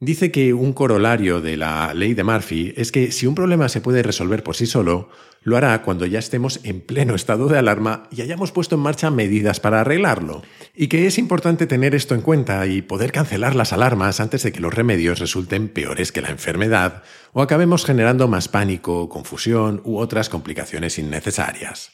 Dice 0.00 0.30
que 0.30 0.54
un 0.54 0.72
corolario 0.74 1.40
de 1.40 1.56
la 1.56 1.92
ley 1.92 2.14
de 2.14 2.22
Murphy 2.22 2.72
es 2.76 2.92
que 2.92 3.10
si 3.10 3.26
un 3.26 3.34
problema 3.34 3.68
se 3.68 3.80
puede 3.80 4.04
resolver 4.04 4.44
por 4.44 4.54
sí 4.54 4.64
solo, 4.64 5.08
lo 5.42 5.56
hará 5.56 5.82
cuando 5.82 6.06
ya 6.06 6.20
estemos 6.20 6.60
en 6.62 6.80
pleno 6.80 7.16
estado 7.16 7.48
de 7.48 7.58
alarma 7.58 8.04
y 8.12 8.22
hayamos 8.22 8.52
puesto 8.52 8.76
en 8.76 8.82
marcha 8.82 9.10
medidas 9.10 9.58
para 9.58 9.80
arreglarlo. 9.80 10.42
Y 10.72 10.86
que 10.86 11.08
es 11.08 11.18
importante 11.18 11.66
tener 11.66 11.96
esto 11.96 12.14
en 12.14 12.20
cuenta 12.20 12.64
y 12.68 12.80
poder 12.80 13.10
cancelar 13.10 13.56
las 13.56 13.72
alarmas 13.72 14.20
antes 14.20 14.44
de 14.44 14.52
que 14.52 14.60
los 14.60 14.72
remedios 14.72 15.18
resulten 15.18 15.68
peores 15.68 16.12
que 16.12 16.22
la 16.22 16.30
enfermedad 16.30 17.02
o 17.32 17.42
acabemos 17.42 17.84
generando 17.84 18.28
más 18.28 18.46
pánico, 18.46 19.08
confusión 19.08 19.82
u 19.84 19.98
otras 19.98 20.28
complicaciones 20.28 20.96
innecesarias. 21.00 21.90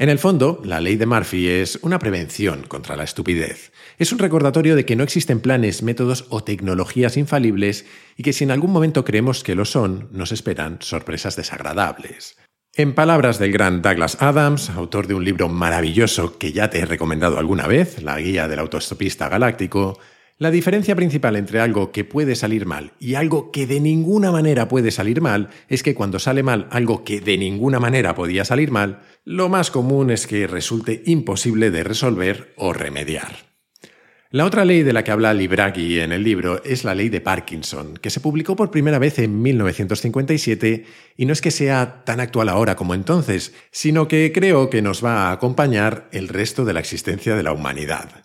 En 0.00 0.10
el 0.10 0.20
fondo, 0.20 0.62
la 0.64 0.80
ley 0.80 0.94
de 0.94 1.06
Murphy 1.06 1.48
es 1.48 1.80
una 1.82 1.98
prevención 1.98 2.62
contra 2.68 2.94
la 2.94 3.02
estupidez. 3.02 3.72
Es 3.98 4.12
un 4.12 4.20
recordatorio 4.20 4.76
de 4.76 4.84
que 4.84 4.94
no 4.94 5.02
existen 5.02 5.40
planes, 5.40 5.82
métodos 5.82 6.26
o 6.28 6.44
tecnologías 6.44 7.16
infalibles 7.16 7.84
y 8.16 8.22
que 8.22 8.32
si 8.32 8.44
en 8.44 8.52
algún 8.52 8.70
momento 8.70 9.04
creemos 9.04 9.42
que 9.42 9.56
lo 9.56 9.64
son, 9.64 10.08
nos 10.12 10.30
esperan 10.30 10.78
sorpresas 10.82 11.34
desagradables. 11.34 12.36
En 12.76 12.94
palabras 12.94 13.40
del 13.40 13.50
gran 13.50 13.82
Douglas 13.82 14.18
Adams, 14.20 14.70
autor 14.70 15.08
de 15.08 15.14
un 15.14 15.24
libro 15.24 15.48
maravilloso 15.48 16.38
que 16.38 16.52
ya 16.52 16.70
te 16.70 16.78
he 16.78 16.86
recomendado 16.86 17.36
alguna 17.36 17.66
vez, 17.66 18.00
La 18.00 18.20
Guía 18.20 18.46
del 18.46 18.60
Autostopista 18.60 19.28
Galáctico, 19.28 19.98
la 20.40 20.52
diferencia 20.52 20.94
principal 20.94 21.34
entre 21.34 21.58
algo 21.58 21.90
que 21.90 22.04
puede 22.04 22.36
salir 22.36 22.64
mal 22.64 22.92
y 23.00 23.16
algo 23.16 23.50
que 23.50 23.66
de 23.66 23.80
ninguna 23.80 24.30
manera 24.30 24.68
puede 24.68 24.92
salir 24.92 25.20
mal 25.20 25.48
es 25.68 25.82
que 25.82 25.96
cuando 25.96 26.20
sale 26.20 26.44
mal 26.44 26.68
algo 26.70 27.02
que 27.02 27.20
de 27.20 27.36
ninguna 27.36 27.80
manera 27.80 28.14
podía 28.14 28.44
salir 28.44 28.70
mal, 28.70 29.00
lo 29.28 29.50
más 29.50 29.70
común 29.70 30.10
es 30.10 30.26
que 30.26 30.46
resulte 30.46 31.02
imposible 31.04 31.70
de 31.70 31.84
resolver 31.84 32.54
o 32.56 32.72
remediar. 32.72 33.36
La 34.30 34.46
otra 34.46 34.64
ley 34.64 34.82
de 34.82 34.94
la 34.94 35.04
que 35.04 35.10
habla 35.10 35.34
Libragui 35.34 36.00
en 36.00 36.12
el 36.12 36.24
libro 36.24 36.64
es 36.64 36.82
la 36.82 36.94
ley 36.94 37.10
de 37.10 37.20
Parkinson, 37.20 37.98
que 37.98 38.08
se 38.08 38.20
publicó 38.20 38.56
por 38.56 38.70
primera 38.70 38.98
vez 38.98 39.18
en 39.18 39.42
1957 39.42 40.86
y 41.14 41.26
no 41.26 41.34
es 41.34 41.42
que 41.42 41.50
sea 41.50 42.04
tan 42.06 42.20
actual 42.20 42.48
ahora 42.48 42.74
como 42.74 42.94
entonces, 42.94 43.52
sino 43.70 44.08
que 44.08 44.32
creo 44.32 44.70
que 44.70 44.80
nos 44.80 45.04
va 45.04 45.28
a 45.28 45.32
acompañar 45.32 46.08
el 46.10 46.28
resto 46.28 46.64
de 46.64 46.72
la 46.72 46.80
existencia 46.80 47.36
de 47.36 47.42
la 47.42 47.52
humanidad. 47.52 48.24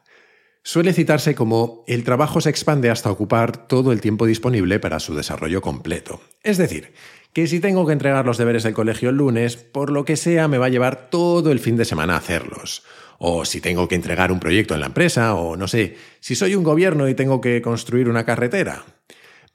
Suele 0.65 0.93
citarse 0.93 1.35
como 1.35 1.83
el 1.87 2.05
trabajo 2.05 2.39
se 2.39 2.49
expande 2.49 2.89
hasta 2.89 3.11
ocupar 3.11 3.67
todo 3.67 3.91
el 3.91 3.99
tiempo 3.99 4.25
disponible 4.25 4.79
para 4.79 5.01
su 5.01 5.13
desarrollo 5.13 5.59
completo. 5.59 6.21
Es 6.41 6.57
decir, 6.57 6.93
que 7.33 7.47
si 7.47 7.59
tengo 7.59 7.85
que 7.85 7.93
entregar 7.93 8.25
los 8.25 8.37
deberes 8.37 8.63
del 8.63 8.73
colegio 8.73 9.09
el 9.09 9.17
lunes, 9.17 9.57
por 9.57 9.91
lo 9.91 10.05
que 10.05 10.15
sea 10.15 10.47
me 10.47 10.59
va 10.59 10.67
a 10.67 10.69
llevar 10.69 11.09
todo 11.09 11.51
el 11.51 11.59
fin 11.59 11.75
de 11.75 11.85
semana 11.85 12.13
a 12.13 12.17
hacerlos. 12.17 12.83
O 13.17 13.45
si 13.45 13.59
tengo 13.59 13.87
que 13.87 13.95
entregar 13.95 14.31
un 14.31 14.39
proyecto 14.39 14.73
en 14.73 14.81
la 14.81 14.87
empresa, 14.87 15.33
o 15.33 15.55
no 15.55 15.67
sé, 15.67 15.97
si 16.19 16.35
soy 16.35 16.55
un 16.55 16.63
gobierno 16.63 17.09
y 17.09 17.15
tengo 17.15 17.41
que 17.41 17.61
construir 17.61 18.09
una 18.09 18.25
carretera. 18.25 18.83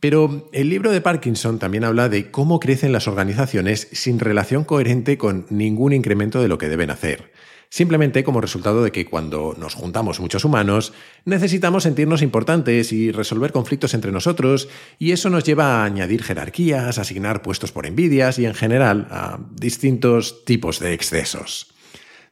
Pero 0.00 0.48
el 0.52 0.68
libro 0.68 0.92
de 0.92 1.00
Parkinson 1.00 1.58
también 1.58 1.84
habla 1.84 2.08
de 2.08 2.30
cómo 2.30 2.60
crecen 2.60 2.92
las 2.92 3.08
organizaciones 3.08 3.88
sin 3.92 4.20
relación 4.20 4.64
coherente 4.64 5.18
con 5.18 5.46
ningún 5.50 5.92
incremento 5.92 6.40
de 6.40 6.48
lo 6.48 6.58
que 6.58 6.68
deben 6.68 6.90
hacer 6.90 7.32
simplemente 7.70 8.24
como 8.24 8.40
resultado 8.40 8.82
de 8.82 8.92
que 8.92 9.06
cuando 9.06 9.54
nos 9.58 9.74
juntamos 9.74 10.20
muchos 10.20 10.44
humanos, 10.44 10.92
necesitamos 11.24 11.82
sentirnos 11.82 12.22
importantes 12.22 12.92
y 12.92 13.12
resolver 13.12 13.52
conflictos 13.52 13.94
entre 13.94 14.12
nosotros, 14.12 14.68
y 14.98 15.12
eso 15.12 15.30
nos 15.30 15.44
lleva 15.44 15.82
a 15.82 15.84
añadir 15.84 16.22
jerarquías, 16.22 16.98
asignar 16.98 17.42
puestos 17.42 17.72
por 17.72 17.86
envidias 17.86 18.38
y 18.38 18.46
en 18.46 18.54
general 18.54 19.08
a 19.10 19.38
distintos 19.52 20.44
tipos 20.44 20.78
de 20.80 20.94
excesos. 20.94 21.72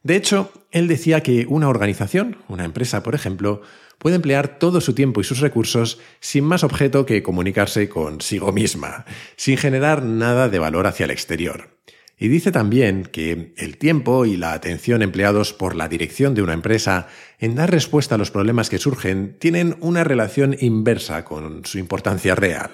De 0.03 0.17
hecho, 0.17 0.53
él 0.71 0.87
decía 0.87 1.23
que 1.23 1.47
una 1.49 1.69
organización, 1.69 2.39
una 2.49 2.65
empresa 2.65 3.03
por 3.03 3.15
ejemplo, 3.15 3.63
puede 3.99 4.17
emplear 4.17 4.59
todo 4.59 4.81
su 4.81 4.95
tiempo 4.95 5.21
y 5.21 5.25
sus 5.25 5.41
recursos 5.41 5.99
sin 6.21 6.45
más 6.45 6.65
objeto 6.65 7.07
que 7.07 7.23
comunicarse 7.23 7.89
consigo 7.89 8.53
misma, 8.53 9.05
sin 9.37 9.57
generar 9.57 10.03
nada 10.03 10.49
de 10.49 10.59
valor 10.59 10.87
hacia 10.87 11.05
el 11.05 11.11
exterior. 11.11 11.76
Y 12.19 12.29
dice 12.29 12.51
también 12.51 13.03
que 13.05 13.53
el 13.59 13.77
tiempo 13.77 14.25
y 14.25 14.37
la 14.37 14.55
atención 14.55 15.03
empleados 15.03 15.53
por 15.53 15.77
la 15.77 15.89
dirección 15.89 16.35
de 16.35 16.43
una 16.43 16.55
empresa 16.55 17.09
en 17.39 17.55
dar 17.55 17.71
respuesta 17.71 18.15
a 18.15 18.19
los 18.19 18.31
problemas 18.31 18.71
que 18.71 18.79
surgen 18.79 19.37
tienen 19.39 19.77
una 19.81 20.03
relación 20.03 20.57
inversa 20.59 21.25
con 21.25 21.67
su 21.67 21.79
importancia 21.79 22.35
real. 22.35 22.71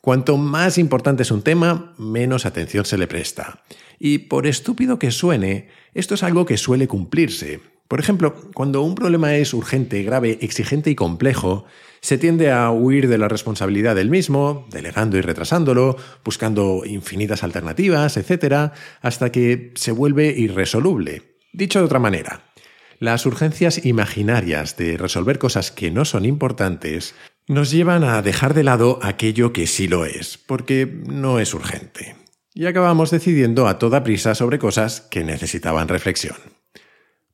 Cuanto 0.00 0.38
más 0.38 0.78
importante 0.78 1.24
es 1.24 1.30
un 1.30 1.42
tema, 1.42 1.94
menos 1.98 2.46
atención 2.46 2.86
se 2.86 2.96
le 2.96 3.06
presta. 3.06 3.62
Y 3.98 4.18
por 4.18 4.46
estúpido 4.46 4.98
que 4.98 5.10
suene, 5.10 5.68
esto 5.92 6.14
es 6.14 6.22
algo 6.22 6.46
que 6.46 6.56
suele 6.56 6.88
cumplirse. 6.88 7.60
Por 7.90 7.98
ejemplo, 7.98 8.36
cuando 8.54 8.82
un 8.82 8.94
problema 8.94 9.34
es 9.34 9.52
urgente, 9.52 10.04
grave, 10.04 10.38
exigente 10.42 10.90
y 10.90 10.94
complejo, 10.94 11.64
se 12.00 12.18
tiende 12.18 12.52
a 12.52 12.70
huir 12.70 13.08
de 13.08 13.18
la 13.18 13.26
responsabilidad 13.26 13.96
del 13.96 14.10
mismo, 14.10 14.64
delegando 14.70 15.18
y 15.18 15.22
retrasándolo, 15.22 15.96
buscando 16.24 16.84
infinitas 16.86 17.42
alternativas, 17.42 18.16
etc., 18.16 18.72
hasta 19.02 19.32
que 19.32 19.72
se 19.74 19.90
vuelve 19.90 20.28
irresoluble. 20.28 21.34
Dicho 21.52 21.80
de 21.80 21.86
otra 21.86 21.98
manera, 21.98 22.52
las 23.00 23.26
urgencias 23.26 23.84
imaginarias 23.84 24.76
de 24.76 24.96
resolver 24.96 25.40
cosas 25.40 25.72
que 25.72 25.90
no 25.90 26.04
son 26.04 26.24
importantes 26.24 27.16
nos 27.48 27.72
llevan 27.72 28.04
a 28.04 28.22
dejar 28.22 28.54
de 28.54 28.62
lado 28.62 29.00
aquello 29.02 29.52
que 29.52 29.66
sí 29.66 29.88
lo 29.88 30.04
es, 30.04 30.38
porque 30.38 30.86
no 31.08 31.40
es 31.40 31.54
urgente. 31.54 32.14
Y 32.54 32.66
acabamos 32.66 33.10
decidiendo 33.10 33.66
a 33.66 33.80
toda 33.80 34.04
prisa 34.04 34.36
sobre 34.36 34.60
cosas 34.60 35.00
que 35.00 35.24
necesitaban 35.24 35.88
reflexión. 35.88 36.36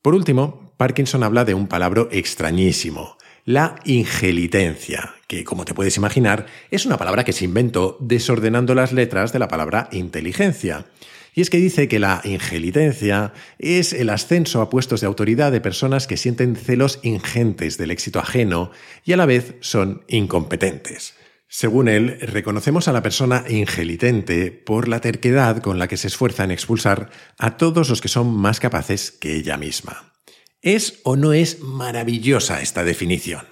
Por 0.06 0.14
último, 0.14 0.70
Parkinson 0.76 1.24
habla 1.24 1.44
de 1.44 1.54
un 1.54 1.66
palabra 1.66 2.06
extrañísimo, 2.12 3.16
la 3.44 3.74
ingelitencia, 3.84 5.16
que 5.26 5.42
como 5.42 5.64
te 5.64 5.74
puedes 5.74 5.96
imaginar 5.96 6.46
es 6.70 6.86
una 6.86 6.96
palabra 6.96 7.24
que 7.24 7.32
se 7.32 7.44
inventó 7.44 7.96
desordenando 7.98 8.76
las 8.76 8.92
letras 8.92 9.32
de 9.32 9.40
la 9.40 9.48
palabra 9.48 9.88
inteligencia. 9.90 10.86
Y 11.34 11.40
es 11.40 11.50
que 11.50 11.56
dice 11.56 11.88
que 11.88 11.98
la 11.98 12.20
ingelitencia 12.22 13.32
es 13.58 13.92
el 13.92 14.10
ascenso 14.10 14.60
a 14.60 14.70
puestos 14.70 15.00
de 15.00 15.08
autoridad 15.08 15.50
de 15.50 15.60
personas 15.60 16.06
que 16.06 16.16
sienten 16.16 16.54
celos 16.54 17.00
ingentes 17.02 17.76
del 17.76 17.90
éxito 17.90 18.20
ajeno 18.20 18.70
y 19.04 19.12
a 19.12 19.16
la 19.16 19.26
vez 19.26 19.56
son 19.58 20.04
incompetentes. 20.06 21.14
Según 21.48 21.88
él, 21.88 22.18
reconocemos 22.20 22.88
a 22.88 22.92
la 22.92 23.02
persona 23.02 23.44
ingelitente 23.48 24.50
por 24.50 24.88
la 24.88 25.00
terquedad 25.00 25.62
con 25.62 25.78
la 25.78 25.88
que 25.88 25.96
se 25.96 26.08
esfuerza 26.08 26.44
en 26.44 26.50
expulsar 26.50 27.10
a 27.38 27.56
todos 27.56 27.88
los 27.88 28.00
que 28.00 28.08
son 28.08 28.34
más 28.34 28.58
capaces 28.58 29.12
que 29.12 29.36
ella 29.36 29.56
misma. 29.56 30.12
¿Es 30.60 31.00
o 31.04 31.16
no 31.16 31.32
es 31.32 31.60
maravillosa 31.60 32.60
esta 32.60 32.82
definición? 32.82 33.46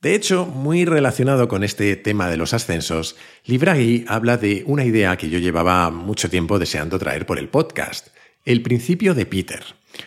De 0.00 0.14
hecho, 0.14 0.46
muy 0.46 0.84
relacionado 0.84 1.48
con 1.48 1.64
este 1.64 1.96
tema 1.96 2.28
de 2.28 2.36
los 2.36 2.52
ascensos, 2.52 3.16
Libragui 3.44 4.04
habla 4.08 4.36
de 4.36 4.62
una 4.66 4.84
idea 4.84 5.16
que 5.16 5.30
yo 5.30 5.38
llevaba 5.38 5.90
mucho 5.90 6.28
tiempo 6.28 6.58
deseando 6.58 6.98
traer 6.98 7.26
por 7.26 7.38
el 7.38 7.48
podcast, 7.48 8.08
el 8.44 8.62
principio 8.62 9.14
de 9.14 9.24
Peter. 9.24 9.64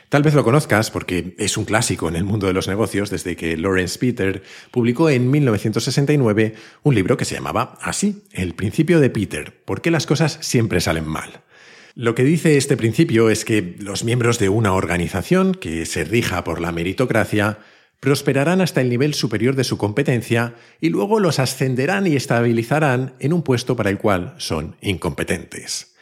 Tal 0.10 0.24
vez 0.24 0.34
lo 0.34 0.44
conozcas 0.44 0.92
porque 0.92 1.36
es 1.38 1.58
un 1.58 1.66
clásico 1.66 2.10
en 2.10 2.16
el 2.16 2.24
mundo 2.24 2.48
de 2.48 2.54
los 2.54 2.68
negocios 2.68 3.10
desde 3.10 3.36
que 3.36 3.58
Lawrence 3.58 4.00
Peter 4.00 4.44
publicó 4.72 5.10
en 5.10 5.30
1969 5.30 6.56
un 6.84 6.96
libro 6.96 7.18
que 7.18 7.26
se 7.26 7.36
llamaba 7.36 7.78
así, 7.82 8.24
El 8.32 8.54
principio 8.54 9.00
de 9.00 9.10
Peter, 9.10 9.54
¿por 9.66 9.82
qué 9.82 9.92
las 9.92 10.06
cosas 10.06 10.38
siempre 10.42 10.82
salen 10.82 11.08
mal? 11.08 11.42
Lo 11.96 12.14
que 12.14 12.24
dice 12.24 12.58
este 12.58 12.78
principio 12.78 13.30
es 13.30 13.44
que 13.44 13.76
los 13.80 14.04
miembros 14.04 14.38
de 14.38 14.50
una 14.50 14.74
organización 14.74 15.56
que 15.56 15.86
se 15.86 16.04
rija 16.04 16.44
por 16.44 16.62
la 16.62 16.72
meritocracia 16.72 17.58
prosperarán 18.00 18.62
hasta 18.62 18.82
el 18.82 18.90
nivel 18.90 19.16
superior 19.16 19.56
de 19.56 19.64
su 19.64 19.78
competencia 19.78 20.54
y 20.80 20.90
luego 20.90 21.20
los 21.20 21.40
ascenderán 21.40 22.06
y 22.06 22.16
estabilizarán 22.16 23.16
en 23.20 23.34
un 23.34 23.42
puesto 23.42 23.76
para 23.76 23.90
el 23.90 23.98
cual 23.98 24.36
son 24.38 24.76
incompetentes. 24.82 25.97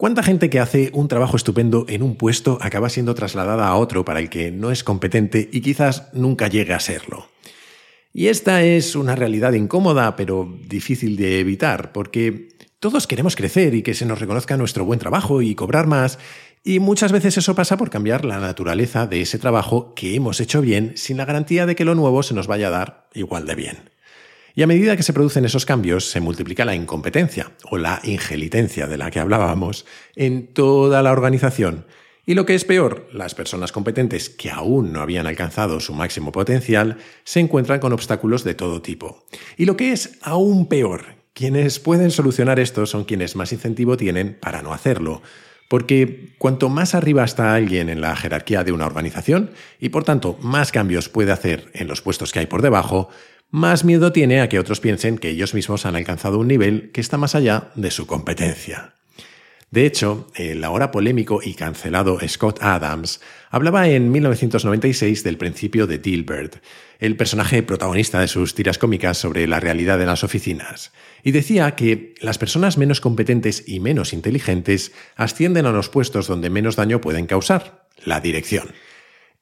¿Cuánta 0.00 0.22
gente 0.22 0.48
que 0.48 0.60
hace 0.60 0.90
un 0.94 1.08
trabajo 1.08 1.36
estupendo 1.36 1.84
en 1.86 2.02
un 2.02 2.16
puesto 2.16 2.56
acaba 2.62 2.88
siendo 2.88 3.14
trasladada 3.14 3.68
a 3.68 3.76
otro 3.76 4.02
para 4.02 4.18
el 4.18 4.30
que 4.30 4.50
no 4.50 4.70
es 4.70 4.82
competente 4.82 5.50
y 5.52 5.60
quizás 5.60 6.08
nunca 6.14 6.48
llegue 6.48 6.72
a 6.72 6.80
serlo? 6.80 7.28
Y 8.14 8.28
esta 8.28 8.62
es 8.62 8.96
una 8.96 9.14
realidad 9.14 9.52
incómoda, 9.52 10.16
pero 10.16 10.56
difícil 10.66 11.18
de 11.18 11.40
evitar, 11.40 11.92
porque 11.92 12.48
todos 12.78 13.06
queremos 13.06 13.36
crecer 13.36 13.74
y 13.74 13.82
que 13.82 13.92
se 13.92 14.06
nos 14.06 14.20
reconozca 14.20 14.56
nuestro 14.56 14.86
buen 14.86 14.98
trabajo 14.98 15.42
y 15.42 15.54
cobrar 15.54 15.86
más, 15.86 16.18
y 16.64 16.78
muchas 16.78 17.12
veces 17.12 17.36
eso 17.36 17.54
pasa 17.54 17.76
por 17.76 17.90
cambiar 17.90 18.24
la 18.24 18.40
naturaleza 18.40 19.06
de 19.06 19.20
ese 19.20 19.38
trabajo 19.38 19.92
que 19.92 20.14
hemos 20.14 20.40
hecho 20.40 20.62
bien 20.62 20.94
sin 20.96 21.18
la 21.18 21.26
garantía 21.26 21.66
de 21.66 21.76
que 21.76 21.84
lo 21.84 21.94
nuevo 21.94 22.22
se 22.22 22.32
nos 22.32 22.46
vaya 22.46 22.68
a 22.68 22.70
dar 22.70 23.08
igual 23.12 23.44
de 23.44 23.54
bien. 23.54 23.90
Y 24.54 24.62
a 24.62 24.66
medida 24.66 24.96
que 24.96 25.02
se 25.02 25.12
producen 25.12 25.44
esos 25.44 25.66
cambios, 25.66 26.10
se 26.10 26.20
multiplica 26.20 26.64
la 26.64 26.74
incompetencia 26.74 27.52
o 27.70 27.78
la 27.78 28.00
ingelitencia 28.04 28.86
de 28.86 28.98
la 28.98 29.10
que 29.10 29.20
hablábamos 29.20 29.86
en 30.16 30.52
toda 30.52 31.02
la 31.02 31.12
organización. 31.12 31.86
Y 32.26 32.34
lo 32.34 32.46
que 32.46 32.54
es 32.54 32.64
peor, 32.64 33.08
las 33.12 33.34
personas 33.34 33.72
competentes 33.72 34.28
que 34.28 34.50
aún 34.50 34.92
no 34.92 35.00
habían 35.00 35.26
alcanzado 35.26 35.80
su 35.80 35.94
máximo 35.94 36.32
potencial 36.32 36.98
se 37.24 37.40
encuentran 37.40 37.80
con 37.80 37.92
obstáculos 37.92 38.44
de 38.44 38.54
todo 38.54 38.82
tipo. 38.82 39.24
Y 39.56 39.64
lo 39.64 39.76
que 39.76 39.92
es 39.92 40.18
aún 40.22 40.68
peor, 40.68 41.16
quienes 41.32 41.80
pueden 41.80 42.10
solucionar 42.10 42.60
esto 42.60 42.86
son 42.86 43.04
quienes 43.04 43.36
más 43.36 43.52
incentivo 43.52 43.96
tienen 43.96 44.36
para 44.38 44.62
no 44.62 44.72
hacerlo, 44.72 45.22
porque 45.68 46.34
cuanto 46.38 46.68
más 46.68 46.94
arriba 46.94 47.24
está 47.24 47.54
alguien 47.54 47.88
en 47.88 48.00
la 48.00 48.14
jerarquía 48.16 48.64
de 48.64 48.72
una 48.72 48.86
organización 48.86 49.50
y 49.78 49.88
por 49.90 50.04
tanto 50.04 50.36
más 50.42 50.72
cambios 50.72 51.08
puede 51.08 51.32
hacer 51.32 51.70
en 51.74 51.86
los 51.86 52.02
puestos 52.02 52.32
que 52.32 52.40
hay 52.40 52.46
por 52.46 52.60
debajo, 52.60 53.08
más 53.50 53.84
miedo 53.84 54.12
tiene 54.12 54.40
a 54.40 54.48
que 54.48 54.58
otros 54.58 54.80
piensen 54.80 55.18
que 55.18 55.30
ellos 55.30 55.54
mismos 55.54 55.86
han 55.86 55.96
alcanzado 55.96 56.38
un 56.38 56.48
nivel 56.48 56.90
que 56.92 57.00
está 57.00 57.18
más 57.18 57.34
allá 57.34 57.70
de 57.74 57.90
su 57.90 58.06
competencia. 58.06 58.94
De 59.70 59.86
hecho, 59.86 60.26
el 60.34 60.64
ahora 60.64 60.90
polémico 60.90 61.40
y 61.44 61.54
cancelado 61.54 62.18
Scott 62.26 62.58
Adams 62.60 63.20
hablaba 63.50 63.88
en 63.88 64.10
1996 64.10 65.22
del 65.22 65.38
principio 65.38 65.86
de 65.86 65.98
Dilbert, 65.98 66.56
el 66.98 67.16
personaje 67.16 67.62
protagonista 67.62 68.18
de 68.18 68.26
sus 68.26 68.54
tiras 68.56 68.78
cómicas 68.78 69.18
sobre 69.18 69.46
la 69.46 69.60
realidad 69.60 69.96
de 69.96 70.06
las 70.06 70.24
oficinas, 70.24 70.92
y 71.22 71.30
decía 71.30 71.76
que 71.76 72.14
las 72.20 72.36
personas 72.36 72.78
menos 72.78 73.00
competentes 73.00 73.62
y 73.68 73.78
menos 73.78 74.12
inteligentes 74.12 74.90
ascienden 75.14 75.66
a 75.66 75.72
los 75.72 75.88
puestos 75.88 76.26
donde 76.26 76.50
menos 76.50 76.74
daño 76.74 77.00
pueden 77.00 77.26
causar, 77.26 77.86
la 78.04 78.20
dirección. 78.20 78.70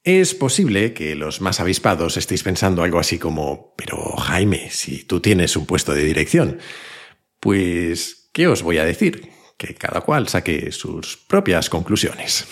Es 0.03 0.33
posible 0.33 0.93
que 0.93 1.15
los 1.15 1.41
más 1.41 1.59
avispados 1.59 2.17
estéis 2.17 2.43
pensando 2.43 2.83
algo 2.83 2.99
así 2.99 3.19
como, 3.19 3.73
pero 3.75 4.15
Jaime, 4.17 4.69
si 4.71 5.03
tú 5.03 5.19
tienes 5.19 5.55
un 5.55 5.65
puesto 5.65 5.93
de 5.93 6.03
dirección, 6.03 6.59
pues, 7.39 8.29
¿qué 8.31 8.47
os 8.47 8.63
voy 8.63 8.77
a 8.77 8.85
decir? 8.85 9.29
que 9.59 9.75
cada 9.75 10.01
cual 10.01 10.29
saque 10.29 10.71
sus 10.71 11.17
propias 11.17 11.69
conclusiones. 11.69 12.47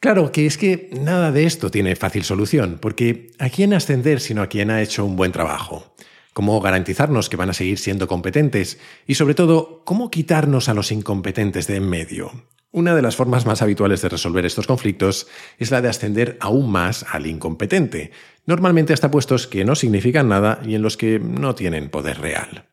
Claro 0.00 0.32
que 0.32 0.46
es 0.46 0.56
que 0.56 0.88
nada 0.98 1.30
de 1.30 1.44
esto 1.44 1.70
tiene 1.70 1.94
fácil 1.94 2.24
solución, 2.24 2.78
porque 2.80 3.30
¿a 3.38 3.50
quién 3.50 3.74
ascender 3.74 4.18
sino 4.18 4.42
a 4.42 4.48
quien 4.48 4.70
ha 4.70 4.80
hecho 4.80 5.04
un 5.04 5.14
buen 5.14 5.30
trabajo? 5.30 5.94
¿Cómo 6.32 6.58
garantizarnos 6.62 7.28
que 7.28 7.36
van 7.36 7.50
a 7.50 7.52
seguir 7.52 7.78
siendo 7.78 8.08
competentes? 8.08 8.80
Y 9.06 9.14
sobre 9.14 9.34
todo, 9.34 9.82
¿cómo 9.84 10.10
quitarnos 10.10 10.70
a 10.70 10.74
los 10.74 10.90
incompetentes 10.90 11.66
de 11.66 11.76
en 11.76 11.88
medio? 11.88 12.32
Una 12.74 12.94
de 12.94 13.02
las 13.02 13.16
formas 13.16 13.44
más 13.44 13.60
habituales 13.60 14.00
de 14.00 14.08
resolver 14.08 14.46
estos 14.46 14.66
conflictos 14.66 15.26
es 15.58 15.70
la 15.70 15.82
de 15.82 15.90
ascender 15.90 16.38
aún 16.40 16.72
más 16.72 17.04
al 17.10 17.26
incompetente, 17.26 18.12
normalmente 18.46 18.94
hasta 18.94 19.10
puestos 19.10 19.46
que 19.46 19.66
no 19.66 19.74
significan 19.74 20.30
nada 20.30 20.58
y 20.64 20.74
en 20.74 20.80
los 20.80 20.96
que 20.96 21.18
no 21.18 21.54
tienen 21.54 21.90
poder 21.90 22.18
real. 22.18 22.70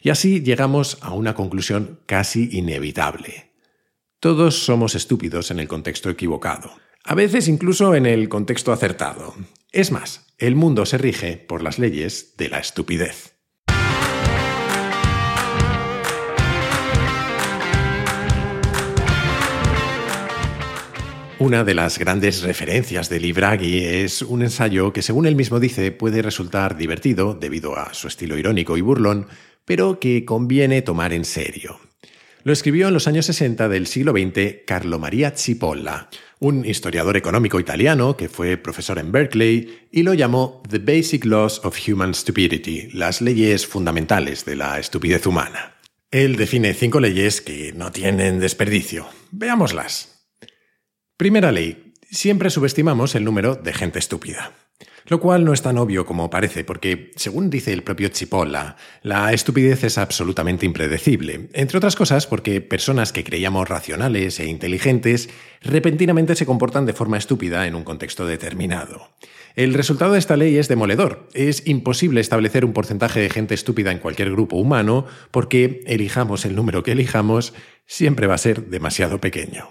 Y 0.00 0.08
así 0.08 0.40
llegamos 0.42 0.96
a 1.02 1.12
una 1.12 1.34
conclusión 1.34 2.00
casi 2.06 2.48
inevitable. 2.52 3.52
Todos 4.18 4.64
somos 4.64 4.94
estúpidos 4.94 5.50
en 5.50 5.58
el 5.58 5.68
contexto 5.68 6.08
equivocado, 6.08 6.70
a 7.04 7.14
veces 7.14 7.46
incluso 7.46 7.94
en 7.94 8.06
el 8.06 8.30
contexto 8.30 8.72
acertado. 8.72 9.34
Es 9.72 9.92
más, 9.92 10.32
el 10.38 10.56
mundo 10.56 10.86
se 10.86 10.96
rige 10.96 11.36
por 11.36 11.62
las 11.62 11.78
leyes 11.78 12.34
de 12.38 12.48
la 12.48 12.60
estupidez. 12.60 13.33
Una 21.40 21.64
de 21.64 21.74
las 21.74 21.98
grandes 21.98 22.42
referencias 22.42 23.08
de 23.08 23.18
Libragui 23.18 23.84
es 23.84 24.22
un 24.22 24.42
ensayo 24.42 24.92
que, 24.92 25.02
según 25.02 25.26
él 25.26 25.34
mismo 25.34 25.58
dice, 25.58 25.90
puede 25.90 26.22
resultar 26.22 26.76
divertido 26.76 27.34
debido 27.34 27.76
a 27.76 27.92
su 27.92 28.06
estilo 28.06 28.38
irónico 28.38 28.76
y 28.76 28.82
burlón, 28.82 29.26
pero 29.64 29.98
que 29.98 30.24
conviene 30.24 30.80
tomar 30.80 31.12
en 31.12 31.24
serio. 31.24 31.80
Lo 32.44 32.52
escribió 32.52 32.86
en 32.86 32.94
los 32.94 33.08
años 33.08 33.26
60 33.26 33.68
del 33.68 33.88
siglo 33.88 34.12
XX 34.12 34.58
Carlo 34.64 35.00
Maria 35.00 35.32
Cipolla, 35.32 36.08
un 36.38 36.64
historiador 36.64 37.16
económico 37.16 37.58
italiano 37.58 38.16
que 38.16 38.28
fue 38.28 38.56
profesor 38.56 38.98
en 38.98 39.10
Berkeley 39.10 39.88
y 39.90 40.04
lo 40.04 40.14
llamó 40.14 40.62
The 40.68 40.78
Basic 40.78 41.24
Laws 41.24 41.62
of 41.64 41.76
Human 41.88 42.14
Stupidity, 42.14 42.90
las 42.92 43.20
leyes 43.20 43.66
fundamentales 43.66 44.44
de 44.44 44.54
la 44.54 44.78
estupidez 44.78 45.26
humana. 45.26 45.74
Él 46.12 46.36
define 46.36 46.74
cinco 46.74 47.00
leyes 47.00 47.40
que 47.40 47.72
no 47.72 47.90
tienen 47.90 48.38
desperdicio. 48.38 49.06
Veámoslas. 49.32 50.13
Primera 51.16 51.52
ley. 51.52 51.92
Siempre 52.10 52.50
subestimamos 52.50 53.14
el 53.14 53.22
número 53.22 53.54
de 53.54 53.72
gente 53.72 54.00
estúpida. 54.00 54.52
Lo 55.06 55.20
cual 55.20 55.44
no 55.44 55.52
es 55.52 55.62
tan 55.62 55.78
obvio 55.78 56.04
como 56.06 56.28
parece, 56.28 56.64
porque, 56.64 57.12
según 57.14 57.50
dice 57.50 57.72
el 57.72 57.84
propio 57.84 58.08
Chipola, 58.08 58.74
la 59.02 59.32
estupidez 59.32 59.84
es 59.84 59.96
absolutamente 59.96 60.66
impredecible, 60.66 61.50
entre 61.52 61.78
otras 61.78 61.94
cosas 61.94 62.26
porque 62.26 62.60
personas 62.60 63.12
que 63.12 63.22
creíamos 63.22 63.68
racionales 63.68 64.40
e 64.40 64.46
inteligentes 64.46 65.28
repentinamente 65.60 66.34
se 66.34 66.46
comportan 66.46 66.84
de 66.84 66.94
forma 66.94 67.16
estúpida 67.16 67.68
en 67.68 67.76
un 67.76 67.84
contexto 67.84 68.26
determinado. 68.26 69.10
El 69.54 69.72
resultado 69.74 70.14
de 70.14 70.18
esta 70.18 70.36
ley 70.36 70.56
es 70.56 70.66
demoledor. 70.66 71.28
Es 71.32 71.64
imposible 71.68 72.20
establecer 72.22 72.64
un 72.64 72.72
porcentaje 72.72 73.20
de 73.20 73.30
gente 73.30 73.54
estúpida 73.54 73.92
en 73.92 74.00
cualquier 74.00 74.32
grupo 74.32 74.56
humano 74.56 75.06
porque, 75.30 75.84
elijamos 75.86 76.44
el 76.44 76.56
número 76.56 76.82
que 76.82 76.90
elijamos, 76.90 77.54
siempre 77.86 78.26
va 78.26 78.34
a 78.34 78.38
ser 78.38 78.66
demasiado 78.66 79.20
pequeño. 79.20 79.68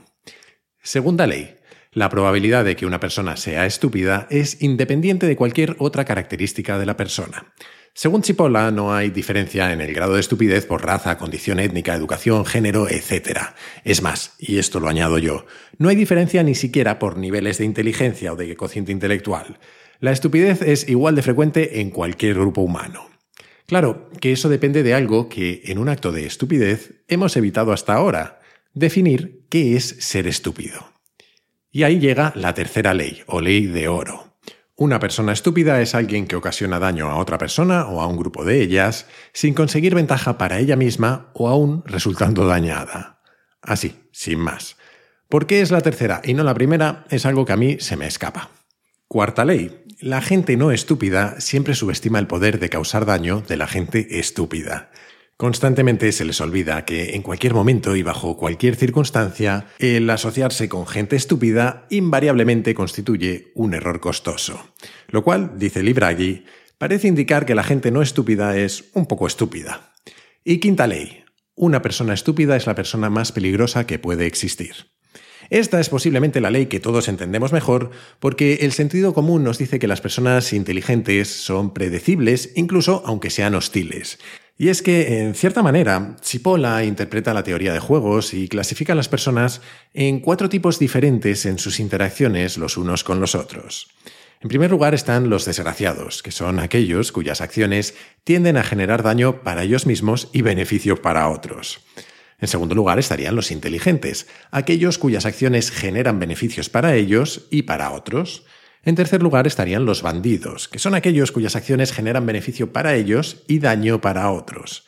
Segunda 0.86 1.28
ley. 1.28 1.56
La 1.94 2.10
probabilidad 2.10 2.66
de 2.66 2.75
que 2.75 2.86
una 2.86 3.00
persona 3.00 3.38
sea 3.38 3.66
estúpida 3.66 4.28
es 4.30 4.62
independiente 4.62 5.28
de 5.28 5.38
cualquier 5.38 5.78
otra 5.80 6.04
característica 6.04 6.78
de 6.78 6.86
la 6.86 6.98
persona. 6.98 7.54
Según 7.94 8.22
Chipola, 8.22 8.70
no 8.70 8.94
hay 8.94 9.10
diferencia 9.10 9.72
en 9.72 9.80
el 9.80 9.94
grado 9.94 10.16
de 10.16 10.20
estupidez 10.20 10.66
por 10.66 10.86
raza, 10.86 11.18
condición 11.18 11.62
étnica, 11.62 11.96
educación, 11.96 12.46
género, 12.46 12.90
etc. 12.90 13.40
Es 13.86 14.02
más, 14.02 14.36
y 14.40 14.58
esto 14.58 14.82
lo 14.82 14.90
añado 14.90 15.20
yo, 15.20 15.46
no 15.78 15.88
hay 15.88 15.96
diferencia 15.96 16.44
ni 16.44 16.54
siquiera 16.54 17.00
por 17.00 17.18
niveles 17.18 17.60
de 17.60 17.66
inteligencia 17.66 18.34
o 18.34 18.36
de 18.36 18.54
cociente 18.58 18.92
intelectual. 18.92 19.60
La 20.02 20.12
estupidez 20.12 20.62
es 20.62 20.90
igual 20.90 21.16
de 21.16 21.22
frecuente 21.22 21.80
en 21.80 21.92
cualquier 21.92 22.34
grupo 22.34 22.60
humano. 22.60 23.08
Claro 23.68 24.10
que 24.20 24.34
eso 24.34 24.50
depende 24.50 24.84
de 24.84 24.96
algo 24.96 25.30
que, 25.30 25.62
en 25.63 25.78
un 25.78 25.88
acto 25.88 26.12
de 26.12 26.25
estupidez, 26.25 27.06
hemos 27.08 27.38
evitado 27.38 27.72
hasta 27.72 27.94
ahora, 27.94 28.42
definir 28.74 29.46
qué 29.50 29.75
es 29.75 29.96
ser 30.00 30.27
estúpido. 30.27 30.94
Y 31.72 31.84
ahí 31.84 32.00
llega 32.00 32.34
la 32.36 32.53
tercera 32.53 32.94
ley, 32.94 33.22
o 33.27 33.42
ley 33.42 33.65
de 33.65 33.88
oro. 33.88 34.38
Una 34.75 35.00
persona 35.00 35.34
estúpida 35.34 35.82
es 35.82 35.94
alguien 35.96 36.27
que 36.27 36.36
ocasiona 36.36 36.80
daño 36.80 37.08
a 37.08 37.18
otra 37.18 37.38
persona 37.38 37.86
o 37.86 38.01
a 38.01 38.08
un 38.08 38.18
grupo 38.18 38.44
de 38.44 38.62
ellas 38.62 39.08
sin 39.32 39.53
conseguir 39.53 39.94
ventaja 39.94 40.38
para 40.38 40.60
ella 40.60 40.75
misma 40.75 41.32
o 41.34 41.48
aún 41.48 41.84
resultando 41.86 42.48
dañada. 42.48 43.22
Así, 43.62 44.10
sin 44.12 44.39
más. 44.39 44.77
¿Por 45.30 45.46
qué 45.48 45.62
es 45.62 45.72
la 45.72 45.82
tercera 45.82 46.22
y 46.24 46.34
no 46.34 46.44
la 46.44 46.53
primera? 46.53 47.06
Es 47.10 47.25
algo 47.25 47.46
que 47.46 47.53
a 47.53 47.58
mí 47.58 47.77
se 47.80 47.98
me 47.98 48.08
escapa. 48.08 48.50
Cuarta 49.08 49.46
ley. 49.46 49.86
La 50.00 50.22
gente 50.22 50.58
no 50.58 50.72
estúpida 50.72 51.39
siempre 51.39 51.75
subestima 51.75 52.20
el 52.20 52.27
poder 52.27 52.60
de 52.60 52.70
causar 52.70 53.06
daño 53.06 53.42
de 53.48 53.58
la 53.58 53.68
gente 53.68 54.20
estúpida. 54.20 54.92
Constantemente 55.38 56.12
se 56.12 56.25
les 56.25 56.40
olvida 56.42 56.86
que 56.86 57.16
en 57.16 57.22
cualquier 57.22 57.54
momento 57.54 57.96
y 57.96 58.04
bajo 58.04 58.38
cualquier 58.38 58.75
circunstancia, 58.75 59.66
el 59.80 60.10
asociarse 60.10 60.70
con 60.70 60.86
gente 60.88 61.16
estúpida 61.16 61.86
invariablemente 61.90 62.75
constituye 62.75 63.52
un 63.56 63.74
error 63.74 64.00
costoso. 64.00 64.70
Lo 65.08 65.24
cual, 65.24 65.54
dice 65.58 65.82
Libragui, 65.82 66.46
parece 66.78 67.08
indicar 67.08 67.46
que 67.46 67.56
la 67.56 67.63
gente 67.63 67.92
no 67.92 68.02
estúpida 68.02 68.58
es 68.58 68.86
un 68.94 69.08
poco 69.08 69.28
estúpida. 69.28 69.94
Y 70.44 70.60
quinta 70.60 70.88
ley. 70.88 71.24
Una 71.56 71.82
persona 71.82 72.13
estúpida 72.13 72.56
es 72.56 72.68
la 72.68 72.75
persona 72.75 73.10
más 73.10 73.32
peligrosa 73.32 73.86
que 73.86 74.00
puede 74.00 74.25
existir. 74.25 74.94
Esta 75.50 75.80
es 75.80 75.90
posiblemente 75.90 76.42
la 76.42 76.50
ley 76.50 76.68
que 76.68 76.80
todos 76.80 77.08
entendemos 77.08 77.52
mejor 77.52 77.92
porque 78.20 78.60
el 78.62 78.72
sentido 78.72 79.13
común 79.13 79.44
nos 79.44 79.58
dice 79.58 79.78
que 79.78 79.88
las 79.88 80.02
personas 80.02 80.54
inteligentes 80.54 81.28
son 81.30 81.74
predecibles 81.74 82.52
incluso 82.56 83.04
aunque 83.06 83.30
sean 83.30 83.56
hostiles. 83.56 84.20
Y 84.63 84.70
es 84.70 84.82
que, 84.82 85.20
en 85.20 85.36
cierta 85.36 85.62
manera, 85.62 86.15
Cipolla 86.24 86.86
interpreta 86.86 87.34
la 87.34 87.43
teoría 87.43 87.74
de 87.74 87.82
juegos 87.82 88.34
y 88.34 88.48
clasifica 88.48 88.93
a 88.93 88.96
las 88.96 89.10
personas 89.10 89.60
en 89.93 90.22
cuatro 90.22 90.48
tipos 90.48 90.79
diferentes 90.79 91.46
en 91.46 91.60
sus 91.60 91.82
interacciones 91.82 92.58
los 92.58 92.77
unos 92.77 93.03
con 93.03 93.20
los 93.20 93.36
otros. 93.36 93.89
En 94.39 94.48
primer 94.48 94.72
lugar 94.72 94.93
están 94.93 95.29
los 95.29 95.43
desgraciados, 95.43 96.24
que 96.24 96.32
son 96.32 96.60
aquellos 96.60 97.12
cuyas 97.12 97.41
acciones 97.41 97.96
tienden 98.24 98.55
a 98.55 98.63
generar 98.63 99.03
daño 99.03 99.43
para 99.43 99.63
ellos 99.63 99.86
mismos 99.86 100.29
y 100.32 100.43
beneficio 100.43 101.01
para 101.01 101.27
otros. 101.27 101.82
En 102.39 102.48
segundo 102.48 102.74
lugar 102.74 103.00
estarían 103.00 103.36
los 103.36 103.51
inteligentes, 103.51 104.27
aquellos 104.50 104.98
cuyas 104.98 105.25
acciones 105.25 105.72
generan 105.72 106.20
beneficios 106.20 106.70
para 106.70 106.96
ellos 106.96 107.48
y 107.51 107.63
para 107.63 107.91
otros. 107.91 108.46
En 108.86 108.96
tercer 108.96 109.24
lugar 109.24 109.48
estarían 109.48 109.86
los 109.86 110.02
bandidos, 110.02 110.68
que 110.68 110.80
son 110.80 110.94
aquellos 110.94 111.32
cuyas 111.32 111.56
acciones 111.56 111.94
generan 111.94 112.25
beneficio 112.25 112.74
para 112.74 112.96
ellos 112.96 113.44
y 113.48 113.60
daño 113.60 114.02
para 114.02 114.30
otros. 114.30 114.86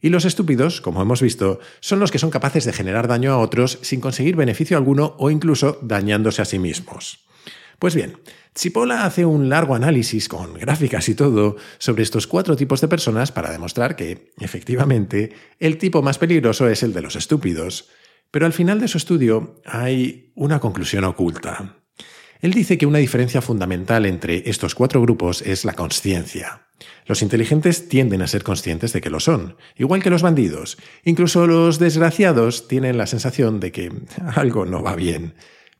Y 0.00 0.08
los 0.08 0.24
estúpidos, 0.24 0.80
como 0.80 1.00
hemos 1.00 1.22
visto, 1.22 1.60
son 1.80 2.00
los 2.00 2.10
que 2.10 2.18
son 2.18 2.30
capaces 2.30 2.64
de 2.64 2.72
generar 2.72 3.06
daño 3.06 3.32
a 3.32 3.38
otros 3.38 3.78
sin 3.82 4.00
conseguir 4.00 4.36
beneficio 4.36 4.76
alguno 4.76 5.14
o 5.18 5.30
incluso 5.30 5.78
dañándose 5.80 6.42
a 6.42 6.44
sí 6.44 6.58
mismos. 6.58 7.24
Pues 7.78 7.94
bien, 7.94 8.18
Chipola 8.54 9.04
hace 9.04 9.24
un 9.24 9.48
largo 9.48 9.74
análisis 9.74 10.28
con 10.28 10.54
gráficas 10.54 11.08
y 11.08 11.14
todo 11.14 11.56
sobre 11.78 12.02
estos 12.02 12.26
cuatro 12.26 12.56
tipos 12.56 12.80
de 12.80 12.88
personas 12.88 13.30
para 13.30 13.52
demostrar 13.52 13.96
que, 13.96 14.32
efectivamente, 14.40 15.34
el 15.60 15.78
tipo 15.78 16.02
más 16.02 16.18
peligroso 16.18 16.68
es 16.68 16.82
el 16.82 16.92
de 16.92 17.02
los 17.02 17.16
estúpidos. 17.16 17.90
Pero 18.30 18.46
al 18.46 18.52
final 18.52 18.80
de 18.80 18.88
su 18.88 18.98
estudio 18.98 19.60
hay 19.64 20.32
una 20.34 20.58
conclusión 20.58 21.04
oculta. 21.04 21.76
Él 22.40 22.52
dice 22.52 22.78
que 22.78 22.86
una 22.86 22.98
diferencia 22.98 23.40
fundamental 23.40 24.06
entre 24.06 24.48
estos 24.48 24.74
cuatro 24.74 25.00
grupos 25.00 25.42
es 25.42 25.64
la 25.64 25.74
conciencia. 25.74 26.66
Los 27.06 27.22
inteligentes 27.22 27.88
tienden 27.88 28.22
a 28.22 28.26
ser 28.26 28.42
conscientes 28.42 28.92
de 28.92 29.00
que 29.00 29.10
lo 29.10 29.20
son, 29.20 29.56
igual 29.76 30.02
que 30.02 30.10
los 30.10 30.22
bandidos. 30.22 30.76
Incluso 31.04 31.46
los 31.46 31.78
desgraciados 31.78 32.68
tienen 32.68 32.98
la 32.98 33.06
sensación 33.06 33.60
de 33.60 33.72
que 33.72 33.92
algo 34.34 34.66
no 34.66 34.82
va 34.82 34.96
bien. 34.96 35.34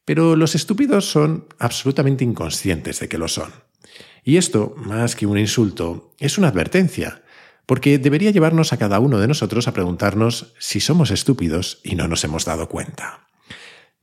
Pero 0.05 0.37
los 0.37 0.55
estúpidos 0.55 1.11
son 1.11 1.47
absolutamente 1.59 2.25
inconscientes 2.25 3.01
de 3.01 3.09
que 3.09 3.19
lo 3.19 3.29
son. 3.29 3.51
Y 4.23 4.37
esto, 4.37 4.75
más 4.77 5.17
que 5.17 5.27
un 5.27 5.39
insulto, 5.39 6.15
es 6.19 6.39
una 6.39 6.49
advertencia, 6.49 7.23
porque 7.67 7.99
debería 7.99 8.31
llevarnos 8.31 8.73
a 8.73 8.77
cada 8.77 9.01
uno 9.01 9.19
de 9.19 9.29
nosotros 9.29 9.67
a 9.67 9.73
preguntarnos 9.73 10.55
si 10.59 10.81
somos 10.81 11.11
estúpidos 11.11 11.81
y 11.83 11.97
no 11.97 12.07
nos 12.07 12.23
hemos 12.25 12.45
dado 12.45 12.69
cuenta. 12.69 13.27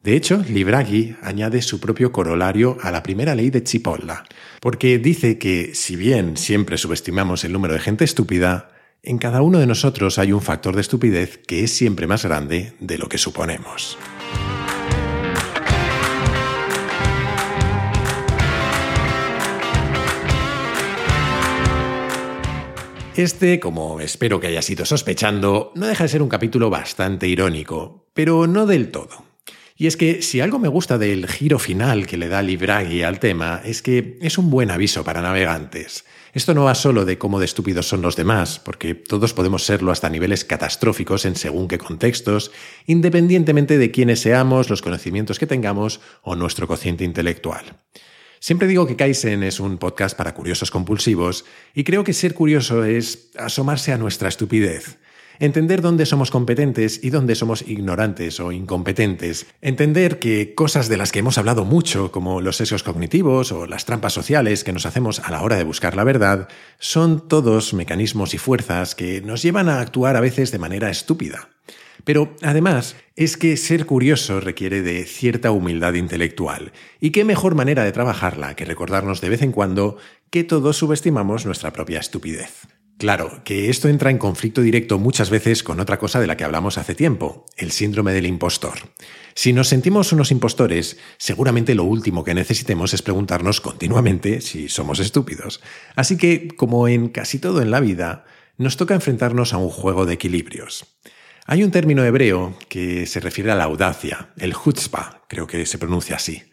De 0.04 0.18
hecho, 0.18 0.44
Libragui 0.50 1.16
añade 1.22 1.62
su 1.62 1.80
propio 1.80 2.12
corolario 2.12 2.78
a 2.82 2.92
la 2.92 3.02
primera 3.02 3.36
ley 3.36 3.50
de 3.50 3.64
Chipolla, 3.64 4.26
porque 4.60 5.00
dice 5.00 5.38
que, 5.38 5.74
si 5.76 5.96
bien 5.96 6.36
siempre 6.36 6.78
subestimamos 6.78 7.46
el 7.46 7.54
número 7.54 7.74
de 7.74 7.80
gente 7.80 8.04
estúpida, 8.04 8.70
en 9.02 9.18
cada 9.18 9.42
uno 9.42 9.60
de 9.60 9.66
nosotros 9.66 10.20
hay 10.20 10.34
un 10.34 10.42
factor 10.42 10.76
de 10.76 10.82
estupidez 10.82 11.38
que 11.38 11.64
es 11.64 11.72
siempre 11.72 12.06
más 12.06 12.26
grande 12.26 12.74
de 12.82 12.98
lo 12.98 13.08
que 13.08 13.18
suponemos. 13.18 13.98
Este, 23.16 23.62
como 23.62 24.02
espero 24.02 24.42
que 24.42 24.48
haya 24.48 24.62
sido 24.62 24.84
sospechando, 24.84 25.72
no 25.76 25.86
deja 25.86 26.04
de 26.04 26.10
ser 26.10 26.22
un 26.22 26.30
capítulo 26.30 26.70
bastante 26.70 27.26
irónico, 27.30 28.10
pero 28.14 28.48
no 28.48 28.66
del 28.66 28.92
todo. 28.92 29.33
Y 29.84 29.88
es 29.88 29.98
que 29.98 30.22
si 30.22 30.40
algo 30.40 30.60
me 30.60 30.70
gusta 30.70 30.98
del 30.98 31.28
giro 31.28 31.60
final 31.60 32.08
que 32.08 32.16
le 32.16 32.30
da 32.30 32.42
Libragui 32.42 33.04
al 33.04 33.20
tema 33.20 33.62
es 33.66 33.82
que 33.82 34.18
es 34.22 34.38
un 34.38 34.50
buen 34.50 34.72
aviso 34.72 35.04
para 35.04 35.22
navegantes. 35.22 36.06
Esto 36.32 36.54
no 36.54 36.64
va 36.64 36.74
solo 36.74 37.04
de 37.04 37.18
cómo 37.18 37.38
de 37.38 37.44
estúpidos 37.44 37.90
son 37.90 38.02
los 38.02 38.16
demás, 38.16 38.62
porque 38.64 38.96
todos 38.96 39.34
podemos 39.34 39.66
serlo 39.66 39.92
hasta 39.92 40.10
niveles 40.10 40.46
catastróficos 40.46 41.26
en 41.26 41.36
según 41.36 41.68
qué 41.68 41.80
contextos, 41.80 42.54
independientemente 42.86 43.78
de 43.78 43.92
quiénes 43.92 44.22
seamos, 44.22 44.70
los 44.70 44.82
conocimientos 44.82 45.38
que 45.38 45.48
tengamos 45.48 46.00
o 46.22 46.38
nuestro 46.38 46.66
cociente 46.66 47.04
intelectual. 47.04 47.82
Siempre 48.40 48.70
digo 48.70 48.88
que 48.88 48.96
Kaizen 48.96 49.44
es 49.44 49.60
un 49.60 49.80
podcast 49.80 50.16
para 50.16 50.34
curiosos 50.34 50.72
compulsivos 50.72 51.44
y 51.74 51.84
creo 51.84 52.06
que 52.06 52.14
ser 52.14 52.34
curioso 52.36 52.86
es 52.86 53.32
asomarse 53.36 53.92
a 53.92 53.98
nuestra 53.98 54.30
estupidez 54.30 54.98
entender 55.46 55.82
dónde 55.82 56.06
somos 56.06 56.32
competentes 56.32 57.04
y 57.04 57.10
dónde 57.10 57.36
somos 57.36 57.68
ignorantes 57.68 58.40
o 58.40 58.54
incompetentes, 58.54 59.46
entender 59.62 60.18
que 60.18 60.56
cosas 60.56 60.88
de 60.88 60.96
las 60.96 61.12
que 61.12 61.20
hemos 61.20 61.38
hablado 61.38 61.66
mucho, 61.66 62.14
como 62.14 62.40
los 62.40 62.56
sesgos 62.56 62.82
cognitivos 62.82 63.52
o 63.52 63.68
las 63.68 63.84
trampas 63.84 64.14
sociales 64.14 64.64
que 64.64 64.72
nos 64.72 64.86
hacemos 64.86 65.20
a 65.20 65.32
la 65.32 65.42
hora 65.42 65.58
de 65.58 65.66
buscar 65.66 65.98
la 65.98 66.06
verdad, 66.06 66.48
son 66.80 67.28
todos 67.28 67.74
mecanismos 67.74 68.34
y 68.34 68.38
fuerzas 68.38 68.96
que 68.96 69.20
nos 69.20 69.42
llevan 69.42 69.68
a 69.68 69.82
actuar 69.82 70.16
a 70.16 70.22
veces 70.22 70.54
de 70.54 70.60
manera 70.60 70.90
estúpida. 70.90 71.50
Pero 72.06 72.34
además 72.42 72.96
es 73.18 73.36
que 73.36 73.58
ser 73.58 73.86
curioso 73.86 74.40
requiere 74.40 74.82
de 74.82 75.04
cierta 75.04 75.52
humildad 75.52 75.96
intelectual, 75.96 76.72
y 77.02 77.12
qué 77.12 77.26
mejor 77.26 77.54
manera 77.54 77.84
de 77.84 77.92
trabajarla 77.92 78.56
que 78.56 78.64
recordarnos 78.64 79.20
de 79.20 79.28
vez 79.28 79.42
en 79.42 79.52
cuando 79.52 79.98
que 80.30 80.46
todos 80.46 80.78
subestimamos 80.78 81.46
nuestra 81.46 81.74
propia 81.74 82.00
estupidez. 82.00 82.66
Claro, 82.98 83.42
que 83.44 83.70
esto 83.70 83.90
entra 83.90 84.12
en 84.12 84.18
conflicto 84.18 84.62
directo 84.62 85.00
muchas 85.00 85.30
veces 85.30 85.64
con 85.64 85.80
otra 85.80 86.00
cosa 86.00 86.20
de 86.20 86.28
la 86.28 86.38
que 86.38 86.44
hablamos 86.44 86.78
hace 86.78 86.96
tiempo, 86.96 87.46
el 87.58 87.72
síndrome 87.72 88.14
del 88.14 88.28
impostor. 88.28 88.78
Si 89.34 89.52
nos 89.52 89.68
sentimos 89.68 90.14
unos 90.14 90.32
impostores, 90.32 90.98
seguramente 91.18 91.76
lo 91.76 91.84
último 91.84 92.24
que 92.24 92.34
necesitemos 92.34 92.94
es 92.94 93.02
preguntarnos 93.02 93.62
continuamente 93.62 94.42
si 94.42 94.70
somos 94.70 95.00
estúpidos. 95.00 95.62
Así 95.96 96.18
que, 96.18 96.48
como 96.50 96.88
en 96.88 97.10
casi 97.10 97.40
todo 97.40 97.62
en 97.62 97.72
la 97.72 97.80
vida, 97.80 98.26
nos 98.58 98.78
toca 98.78 98.94
enfrentarnos 98.94 99.54
a 99.54 99.58
un 99.58 99.70
juego 99.70 100.06
de 100.06 100.14
equilibrios. 100.14 100.86
Hay 101.46 101.64
un 101.64 101.72
término 101.72 102.06
hebreo 102.06 102.58
que 102.70 103.06
se 103.06 103.20
refiere 103.20 103.52
a 103.52 103.56
la 103.56 103.66
audacia, 103.66 104.30
el 104.38 104.54
chutzpah, 104.54 105.24
creo 105.28 105.48
que 105.48 105.66
se 105.66 105.78
pronuncia 105.78 106.16
así. 106.16 106.44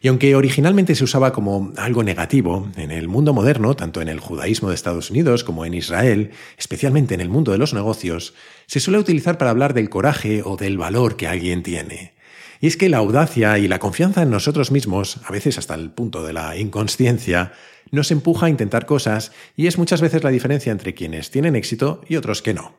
Y 0.00 0.08
aunque 0.08 0.34
originalmente 0.34 0.94
se 0.94 1.04
usaba 1.04 1.32
como 1.32 1.72
algo 1.76 2.02
negativo, 2.02 2.68
en 2.76 2.90
el 2.90 3.08
mundo 3.08 3.32
moderno, 3.32 3.74
tanto 3.74 4.00
en 4.00 4.08
el 4.08 4.20
judaísmo 4.20 4.68
de 4.68 4.74
Estados 4.74 5.10
Unidos 5.10 5.44
como 5.44 5.64
en 5.64 5.74
Israel, 5.74 6.30
especialmente 6.58 7.14
en 7.14 7.20
el 7.20 7.28
mundo 7.28 7.52
de 7.52 7.58
los 7.58 7.74
negocios, 7.74 8.34
se 8.66 8.80
suele 8.80 8.98
utilizar 8.98 9.38
para 9.38 9.50
hablar 9.50 9.74
del 9.74 9.88
coraje 9.88 10.42
o 10.44 10.56
del 10.56 10.78
valor 10.78 11.16
que 11.16 11.28
alguien 11.28 11.62
tiene. 11.62 12.14
Y 12.60 12.68
es 12.68 12.76
que 12.76 12.88
la 12.88 12.98
audacia 12.98 13.58
y 13.58 13.68
la 13.68 13.78
confianza 13.78 14.22
en 14.22 14.30
nosotros 14.30 14.70
mismos, 14.70 15.20
a 15.24 15.32
veces 15.32 15.58
hasta 15.58 15.74
el 15.74 15.90
punto 15.90 16.24
de 16.24 16.32
la 16.32 16.56
inconsciencia, 16.56 17.52
nos 17.90 18.10
empuja 18.10 18.46
a 18.46 18.50
intentar 18.50 18.86
cosas 18.86 19.32
y 19.56 19.66
es 19.66 19.78
muchas 19.78 20.00
veces 20.00 20.24
la 20.24 20.30
diferencia 20.30 20.72
entre 20.72 20.94
quienes 20.94 21.30
tienen 21.30 21.56
éxito 21.56 22.00
y 22.08 22.16
otros 22.16 22.42
que 22.42 22.54
no. 22.54 22.74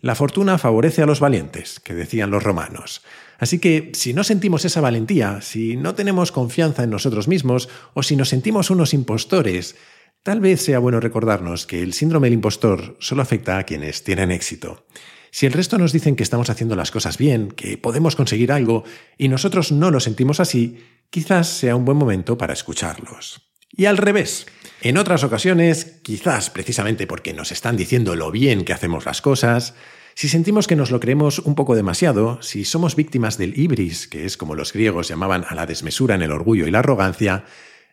La 0.00 0.14
fortuna 0.14 0.58
favorece 0.58 1.02
a 1.02 1.06
los 1.06 1.20
valientes, 1.20 1.80
que 1.80 1.94
decían 1.94 2.30
los 2.30 2.42
romanos. 2.42 3.02
Así 3.38 3.60
que 3.60 3.92
si 3.94 4.12
no 4.12 4.24
sentimos 4.24 4.64
esa 4.64 4.80
valentía, 4.80 5.40
si 5.40 5.76
no 5.76 5.94
tenemos 5.94 6.32
confianza 6.32 6.82
en 6.82 6.90
nosotros 6.90 7.28
mismos 7.28 7.68
o 7.94 8.02
si 8.02 8.16
nos 8.16 8.28
sentimos 8.28 8.70
unos 8.70 8.92
impostores, 8.92 9.76
tal 10.24 10.40
vez 10.40 10.60
sea 10.60 10.80
bueno 10.80 10.98
recordarnos 10.98 11.64
que 11.64 11.82
el 11.82 11.94
síndrome 11.94 12.26
del 12.26 12.34
impostor 12.34 12.96
solo 12.98 13.22
afecta 13.22 13.56
a 13.56 13.62
quienes 13.62 14.02
tienen 14.02 14.32
éxito. 14.32 14.86
Si 15.30 15.46
el 15.46 15.52
resto 15.52 15.78
nos 15.78 15.92
dicen 15.92 16.16
que 16.16 16.22
estamos 16.22 16.50
haciendo 16.50 16.74
las 16.74 16.90
cosas 16.90 17.16
bien, 17.16 17.50
que 17.52 17.78
podemos 17.78 18.16
conseguir 18.16 18.50
algo, 18.50 18.84
y 19.16 19.28
nosotros 19.28 19.70
no 19.72 19.90
lo 19.90 20.00
sentimos 20.00 20.40
así, 20.40 20.78
quizás 21.10 21.48
sea 21.48 21.76
un 21.76 21.84
buen 21.84 21.98
momento 21.98 22.36
para 22.36 22.54
escucharlos. 22.54 23.42
Y 23.70 23.84
al 23.84 23.98
revés. 23.98 24.46
En 24.80 24.96
otras 24.96 25.24
ocasiones, 25.24 26.00
quizás 26.02 26.50
precisamente 26.50 27.06
porque 27.06 27.34
nos 27.34 27.52
están 27.52 27.76
diciendo 27.76 28.16
lo 28.16 28.30
bien 28.30 28.64
que 28.64 28.72
hacemos 28.72 29.04
las 29.04 29.20
cosas, 29.20 29.74
si 30.18 30.28
sentimos 30.28 30.66
que 30.66 30.74
nos 30.74 30.90
lo 30.90 30.98
creemos 30.98 31.38
un 31.38 31.54
poco 31.54 31.76
demasiado, 31.76 32.42
si 32.42 32.64
somos 32.64 32.96
víctimas 32.96 33.38
del 33.38 33.56
ibris, 33.56 34.08
que 34.08 34.24
es 34.24 34.36
como 34.36 34.56
los 34.56 34.72
griegos 34.72 35.06
llamaban 35.06 35.44
a 35.48 35.54
la 35.54 35.64
desmesura 35.64 36.16
en 36.16 36.22
el 36.22 36.32
orgullo 36.32 36.66
y 36.66 36.72
la 36.72 36.80
arrogancia, 36.80 37.44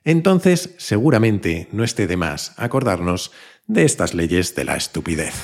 entonces 0.03 0.73
seguramente 0.79 1.67
no 1.71 1.83
esté 1.83 2.07
de 2.07 2.17
más 2.17 2.55
acordarnos 2.57 3.31
de 3.67 3.83
estas 3.83 4.15
leyes 4.15 4.55
de 4.55 4.63
la 4.63 4.75
estupidez. 4.75 5.35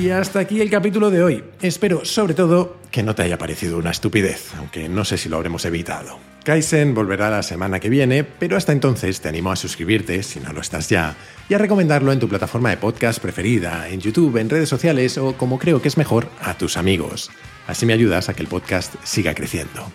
Y 0.00 0.10
hasta 0.10 0.40
aquí 0.40 0.60
el 0.60 0.70
capítulo 0.70 1.10
de 1.12 1.22
hoy. 1.22 1.44
Espero, 1.62 2.04
sobre 2.04 2.34
todo, 2.34 2.78
que 2.90 3.04
no 3.04 3.14
te 3.14 3.22
haya 3.22 3.38
parecido 3.38 3.78
una 3.78 3.92
estupidez, 3.92 4.52
aunque 4.58 4.88
no 4.88 5.04
sé 5.04 5.16
si 5.16 5.28
lo 5.28 5.36
habremos 5.36 5.64
evitado. 5.66 6.18
Kaizen 6.42 6.94
volverá 6.94 7.30
la 7.30 7.44
semana 7.44 7.78
que 7.78 7.88
viene, 7.88 8.24
pero 8.24 8.56
hasta 8.56 8.72
entonces 8.72 9.20
te 9.20 9.28
animo 9.28 9.52
a 9.52 9.56
suscribirte, 9.56 10.22
si 10.24 10.40
no 10.40 10.52
lo 10.52 10.60
estás 10.60 10.88
ya, 10.88 11.14
y 11.48 11.54
a 11.54 11.58
recomendarlo 11.58 12.10
en 12.10 12.18
tu 12.18 12.28
plataforma 12.28 12.70
de 12.70 12.76
podcast 12.76 13.20
preferida, 13.20 13.88
en 13.88 14.00
YouTube, 14.00 14.36
en 14.38 14.50
redes 14.50 14.68
sociales 14.68 15.16
o, 15.16 15.34
como 15.34 15.60
creo 15.60 15.80
que 15.80 15.88
es 15.88 15.96
mejor, 15.96 16.28
a 16.40 16.58
tus 16.58 16.76
amigos. 16.76 17.30
Así 17.68 17.86
me 17.86 17.92
ayudas 17.92 18.28
a 18.28 18.34
que 18.34 18.42
el 18.42 18.48
podcast 18.48 18.94
siga 19.04 19.32
creciendo. 19.32 19.92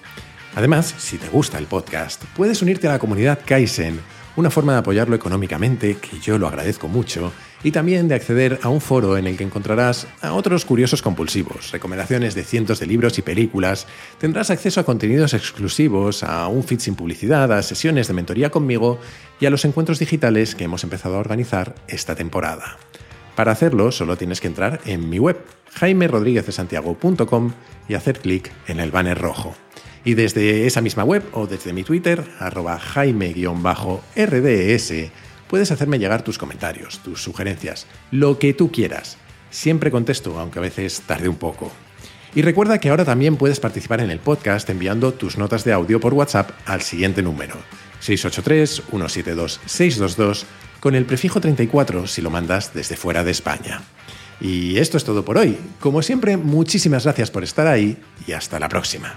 Además, 0.56 0.96
si 0.98 1.18
te 1.18 1.28
gusta 1.28 1.58
el 1.58 1.66
podcast, 1.66 2.24
puedes 2.38 2.62
unirte 2.62 2.88
a 2.88 2.92
la 2.94 3.00
comunidad 3.00 3.40
Kaizen 3.46 4.00
una 4.38 4.50
forma 4.50 4.72
de 4.74 4.80
apoyarlo 4.80 5.16
económicamente, 5.16 5.98
que 5.98 6.20
yo 6.20 6.38
lo 6.38 6.48
agradezco 6.48 6.88
mucho, 6.88 7.34
y 7.64 7.72
también 7.72 8.08
de 8.08 8.16
acceder 8.16 8.60
a 8.64 8.70
un 8.70 8.82
foro 8.82 9.18
en 9.18 9.28
el 9.28 9.38
que 9.38 9.44
encontrarás 9.44 10.08
a 10.22 10.34
otros 10.34 10.66
curiosos 10.66 11.02
compulsivos, 11.02 11.72
recomendaciones 11.72 12.36
de 12.36 12.44
cientos 12.44 12.80
de 12.80 12.88
libros 12.88 13.18
y 13.18 13.22
películas, 13.22 13.88
tendrás 14.18 14.50
acceso 14.50 14.80
a 14.80 14.86
contenidos 14.86 15.34
exclusivos, 15.34 16.24
a 16.24 16.48
un 16.48 16.64
feed 16.64 16.80
sin 16.80 16.96
publicidad, 16.96 17.52
a 17.52 17.62
sesiones 17.62 18.08
de 18.08 18.14
mentoría 18.14 18.50
conmigo 18.50 19.00
y 19.40 19.46
a 19.46 19.50
los 19.50 19.66
encuentros 19.66 20.00
digitales 20.00 20.56
que 20.56 20.64
hemos 20.64 20.84
empezado 20.84 21.16
a 21.16 21.20
organizar 21.20 21.76
esta 21.88 22.16
temporada. 22.16 22.78
Para 23.36 23.52
hacerlo 23.52 23.92
solo 23.92 24.18
tienes 24.18 24.42
que 24.42 24.48
entrar 24.48 24.82
en 24.86 25.10
mi 25.10 25.20
web, 25.20 25.38
jaimerodríguezdesantiago.com 25.74 27.54
y 27.88 27.94
hacer 27.94 28.20
clic 28.20 28.52
en 28.68 28.80
el 28.80 28.92
banner 28.92 29.18
rojo. 29.18 29.56
Y 30.06 30.14
desde 30.14 30.66
esa 30.66 30.82
misma 30.82 31.04
web 31.04 31.24
o 31.34 31.46
desde 31.46 31.74
mi 31.74 31.84
Twitter, 31.84 32.24
arroba 32.40 32.80
jaime-rds, 32.80 33.42
puedes 35.50 35.72
hacerme 35.72 36.00
llegar 36.00 36.24
tus 36.24 36.38
comentarios, 36.38 37.00
tus 37.00 37.22
sugerencias, 37.22 37.88
lo 38.12 38.40
que 38.40 38.54
tú 38.54 38.72
quieras. 38.72 39.18
Siempre 39.50 39.92
contesto, 39.92 40.40
aunque 40.40 40.60
a 40.60 40.62
veces 40.62 41.02
tarde 41.02 41.28
un 41.28 41.36
poco. 41.36 41.70
Y 42.36 42.44
recuerda 42.44 42.80
que 42.80 42.90
ahora 42.90 43.04
también 43.04 43.36
puedes 43.36 43.60
participar 43.60 44.00
en 44.02 44.12
el 44.12 44.20
podcast 44.20 44.70
enviando 44.70 45.14
tus 45.14 45.36
notas 45.38 45.64
de 45.64 45.74
audio 45.74 46.00
por 46.00 46.14
WhatsApp 46.14 46.52
al 46.66 46.84
siguiente 46.84 47.24
número, 47.24 47.56
683-172-622, 48.04 50.44
con 50.80 50.94
el 50.94 51.06
prefijo 51.06 51.42
34 51.42 52.06
si 52.06 52.22
lo 52.22 52.30
mandas 52.30 52.72
desde 52.74 52.96
fuera 52.96 53.24
de 53.24 53.32
España. 53.32 53.82
Y 54.40 54.78
esto 54.78 54.98
es 54.98 55.04
todo 55.04 55.26
por 55.26 55.40
hoy. 55.40 55.58
Como 55.80 56.04
siempre, 56.04 56.38
muchísimas 56.38 57.04
gracias 57.04 57.32
por 57.32 57.44
estar 57.44 57.68
ahí 57.68 57.98
y 58.28 58.34
hasta 58.34 58.60
la 58.60 58.70
próxima. 58.70 59.16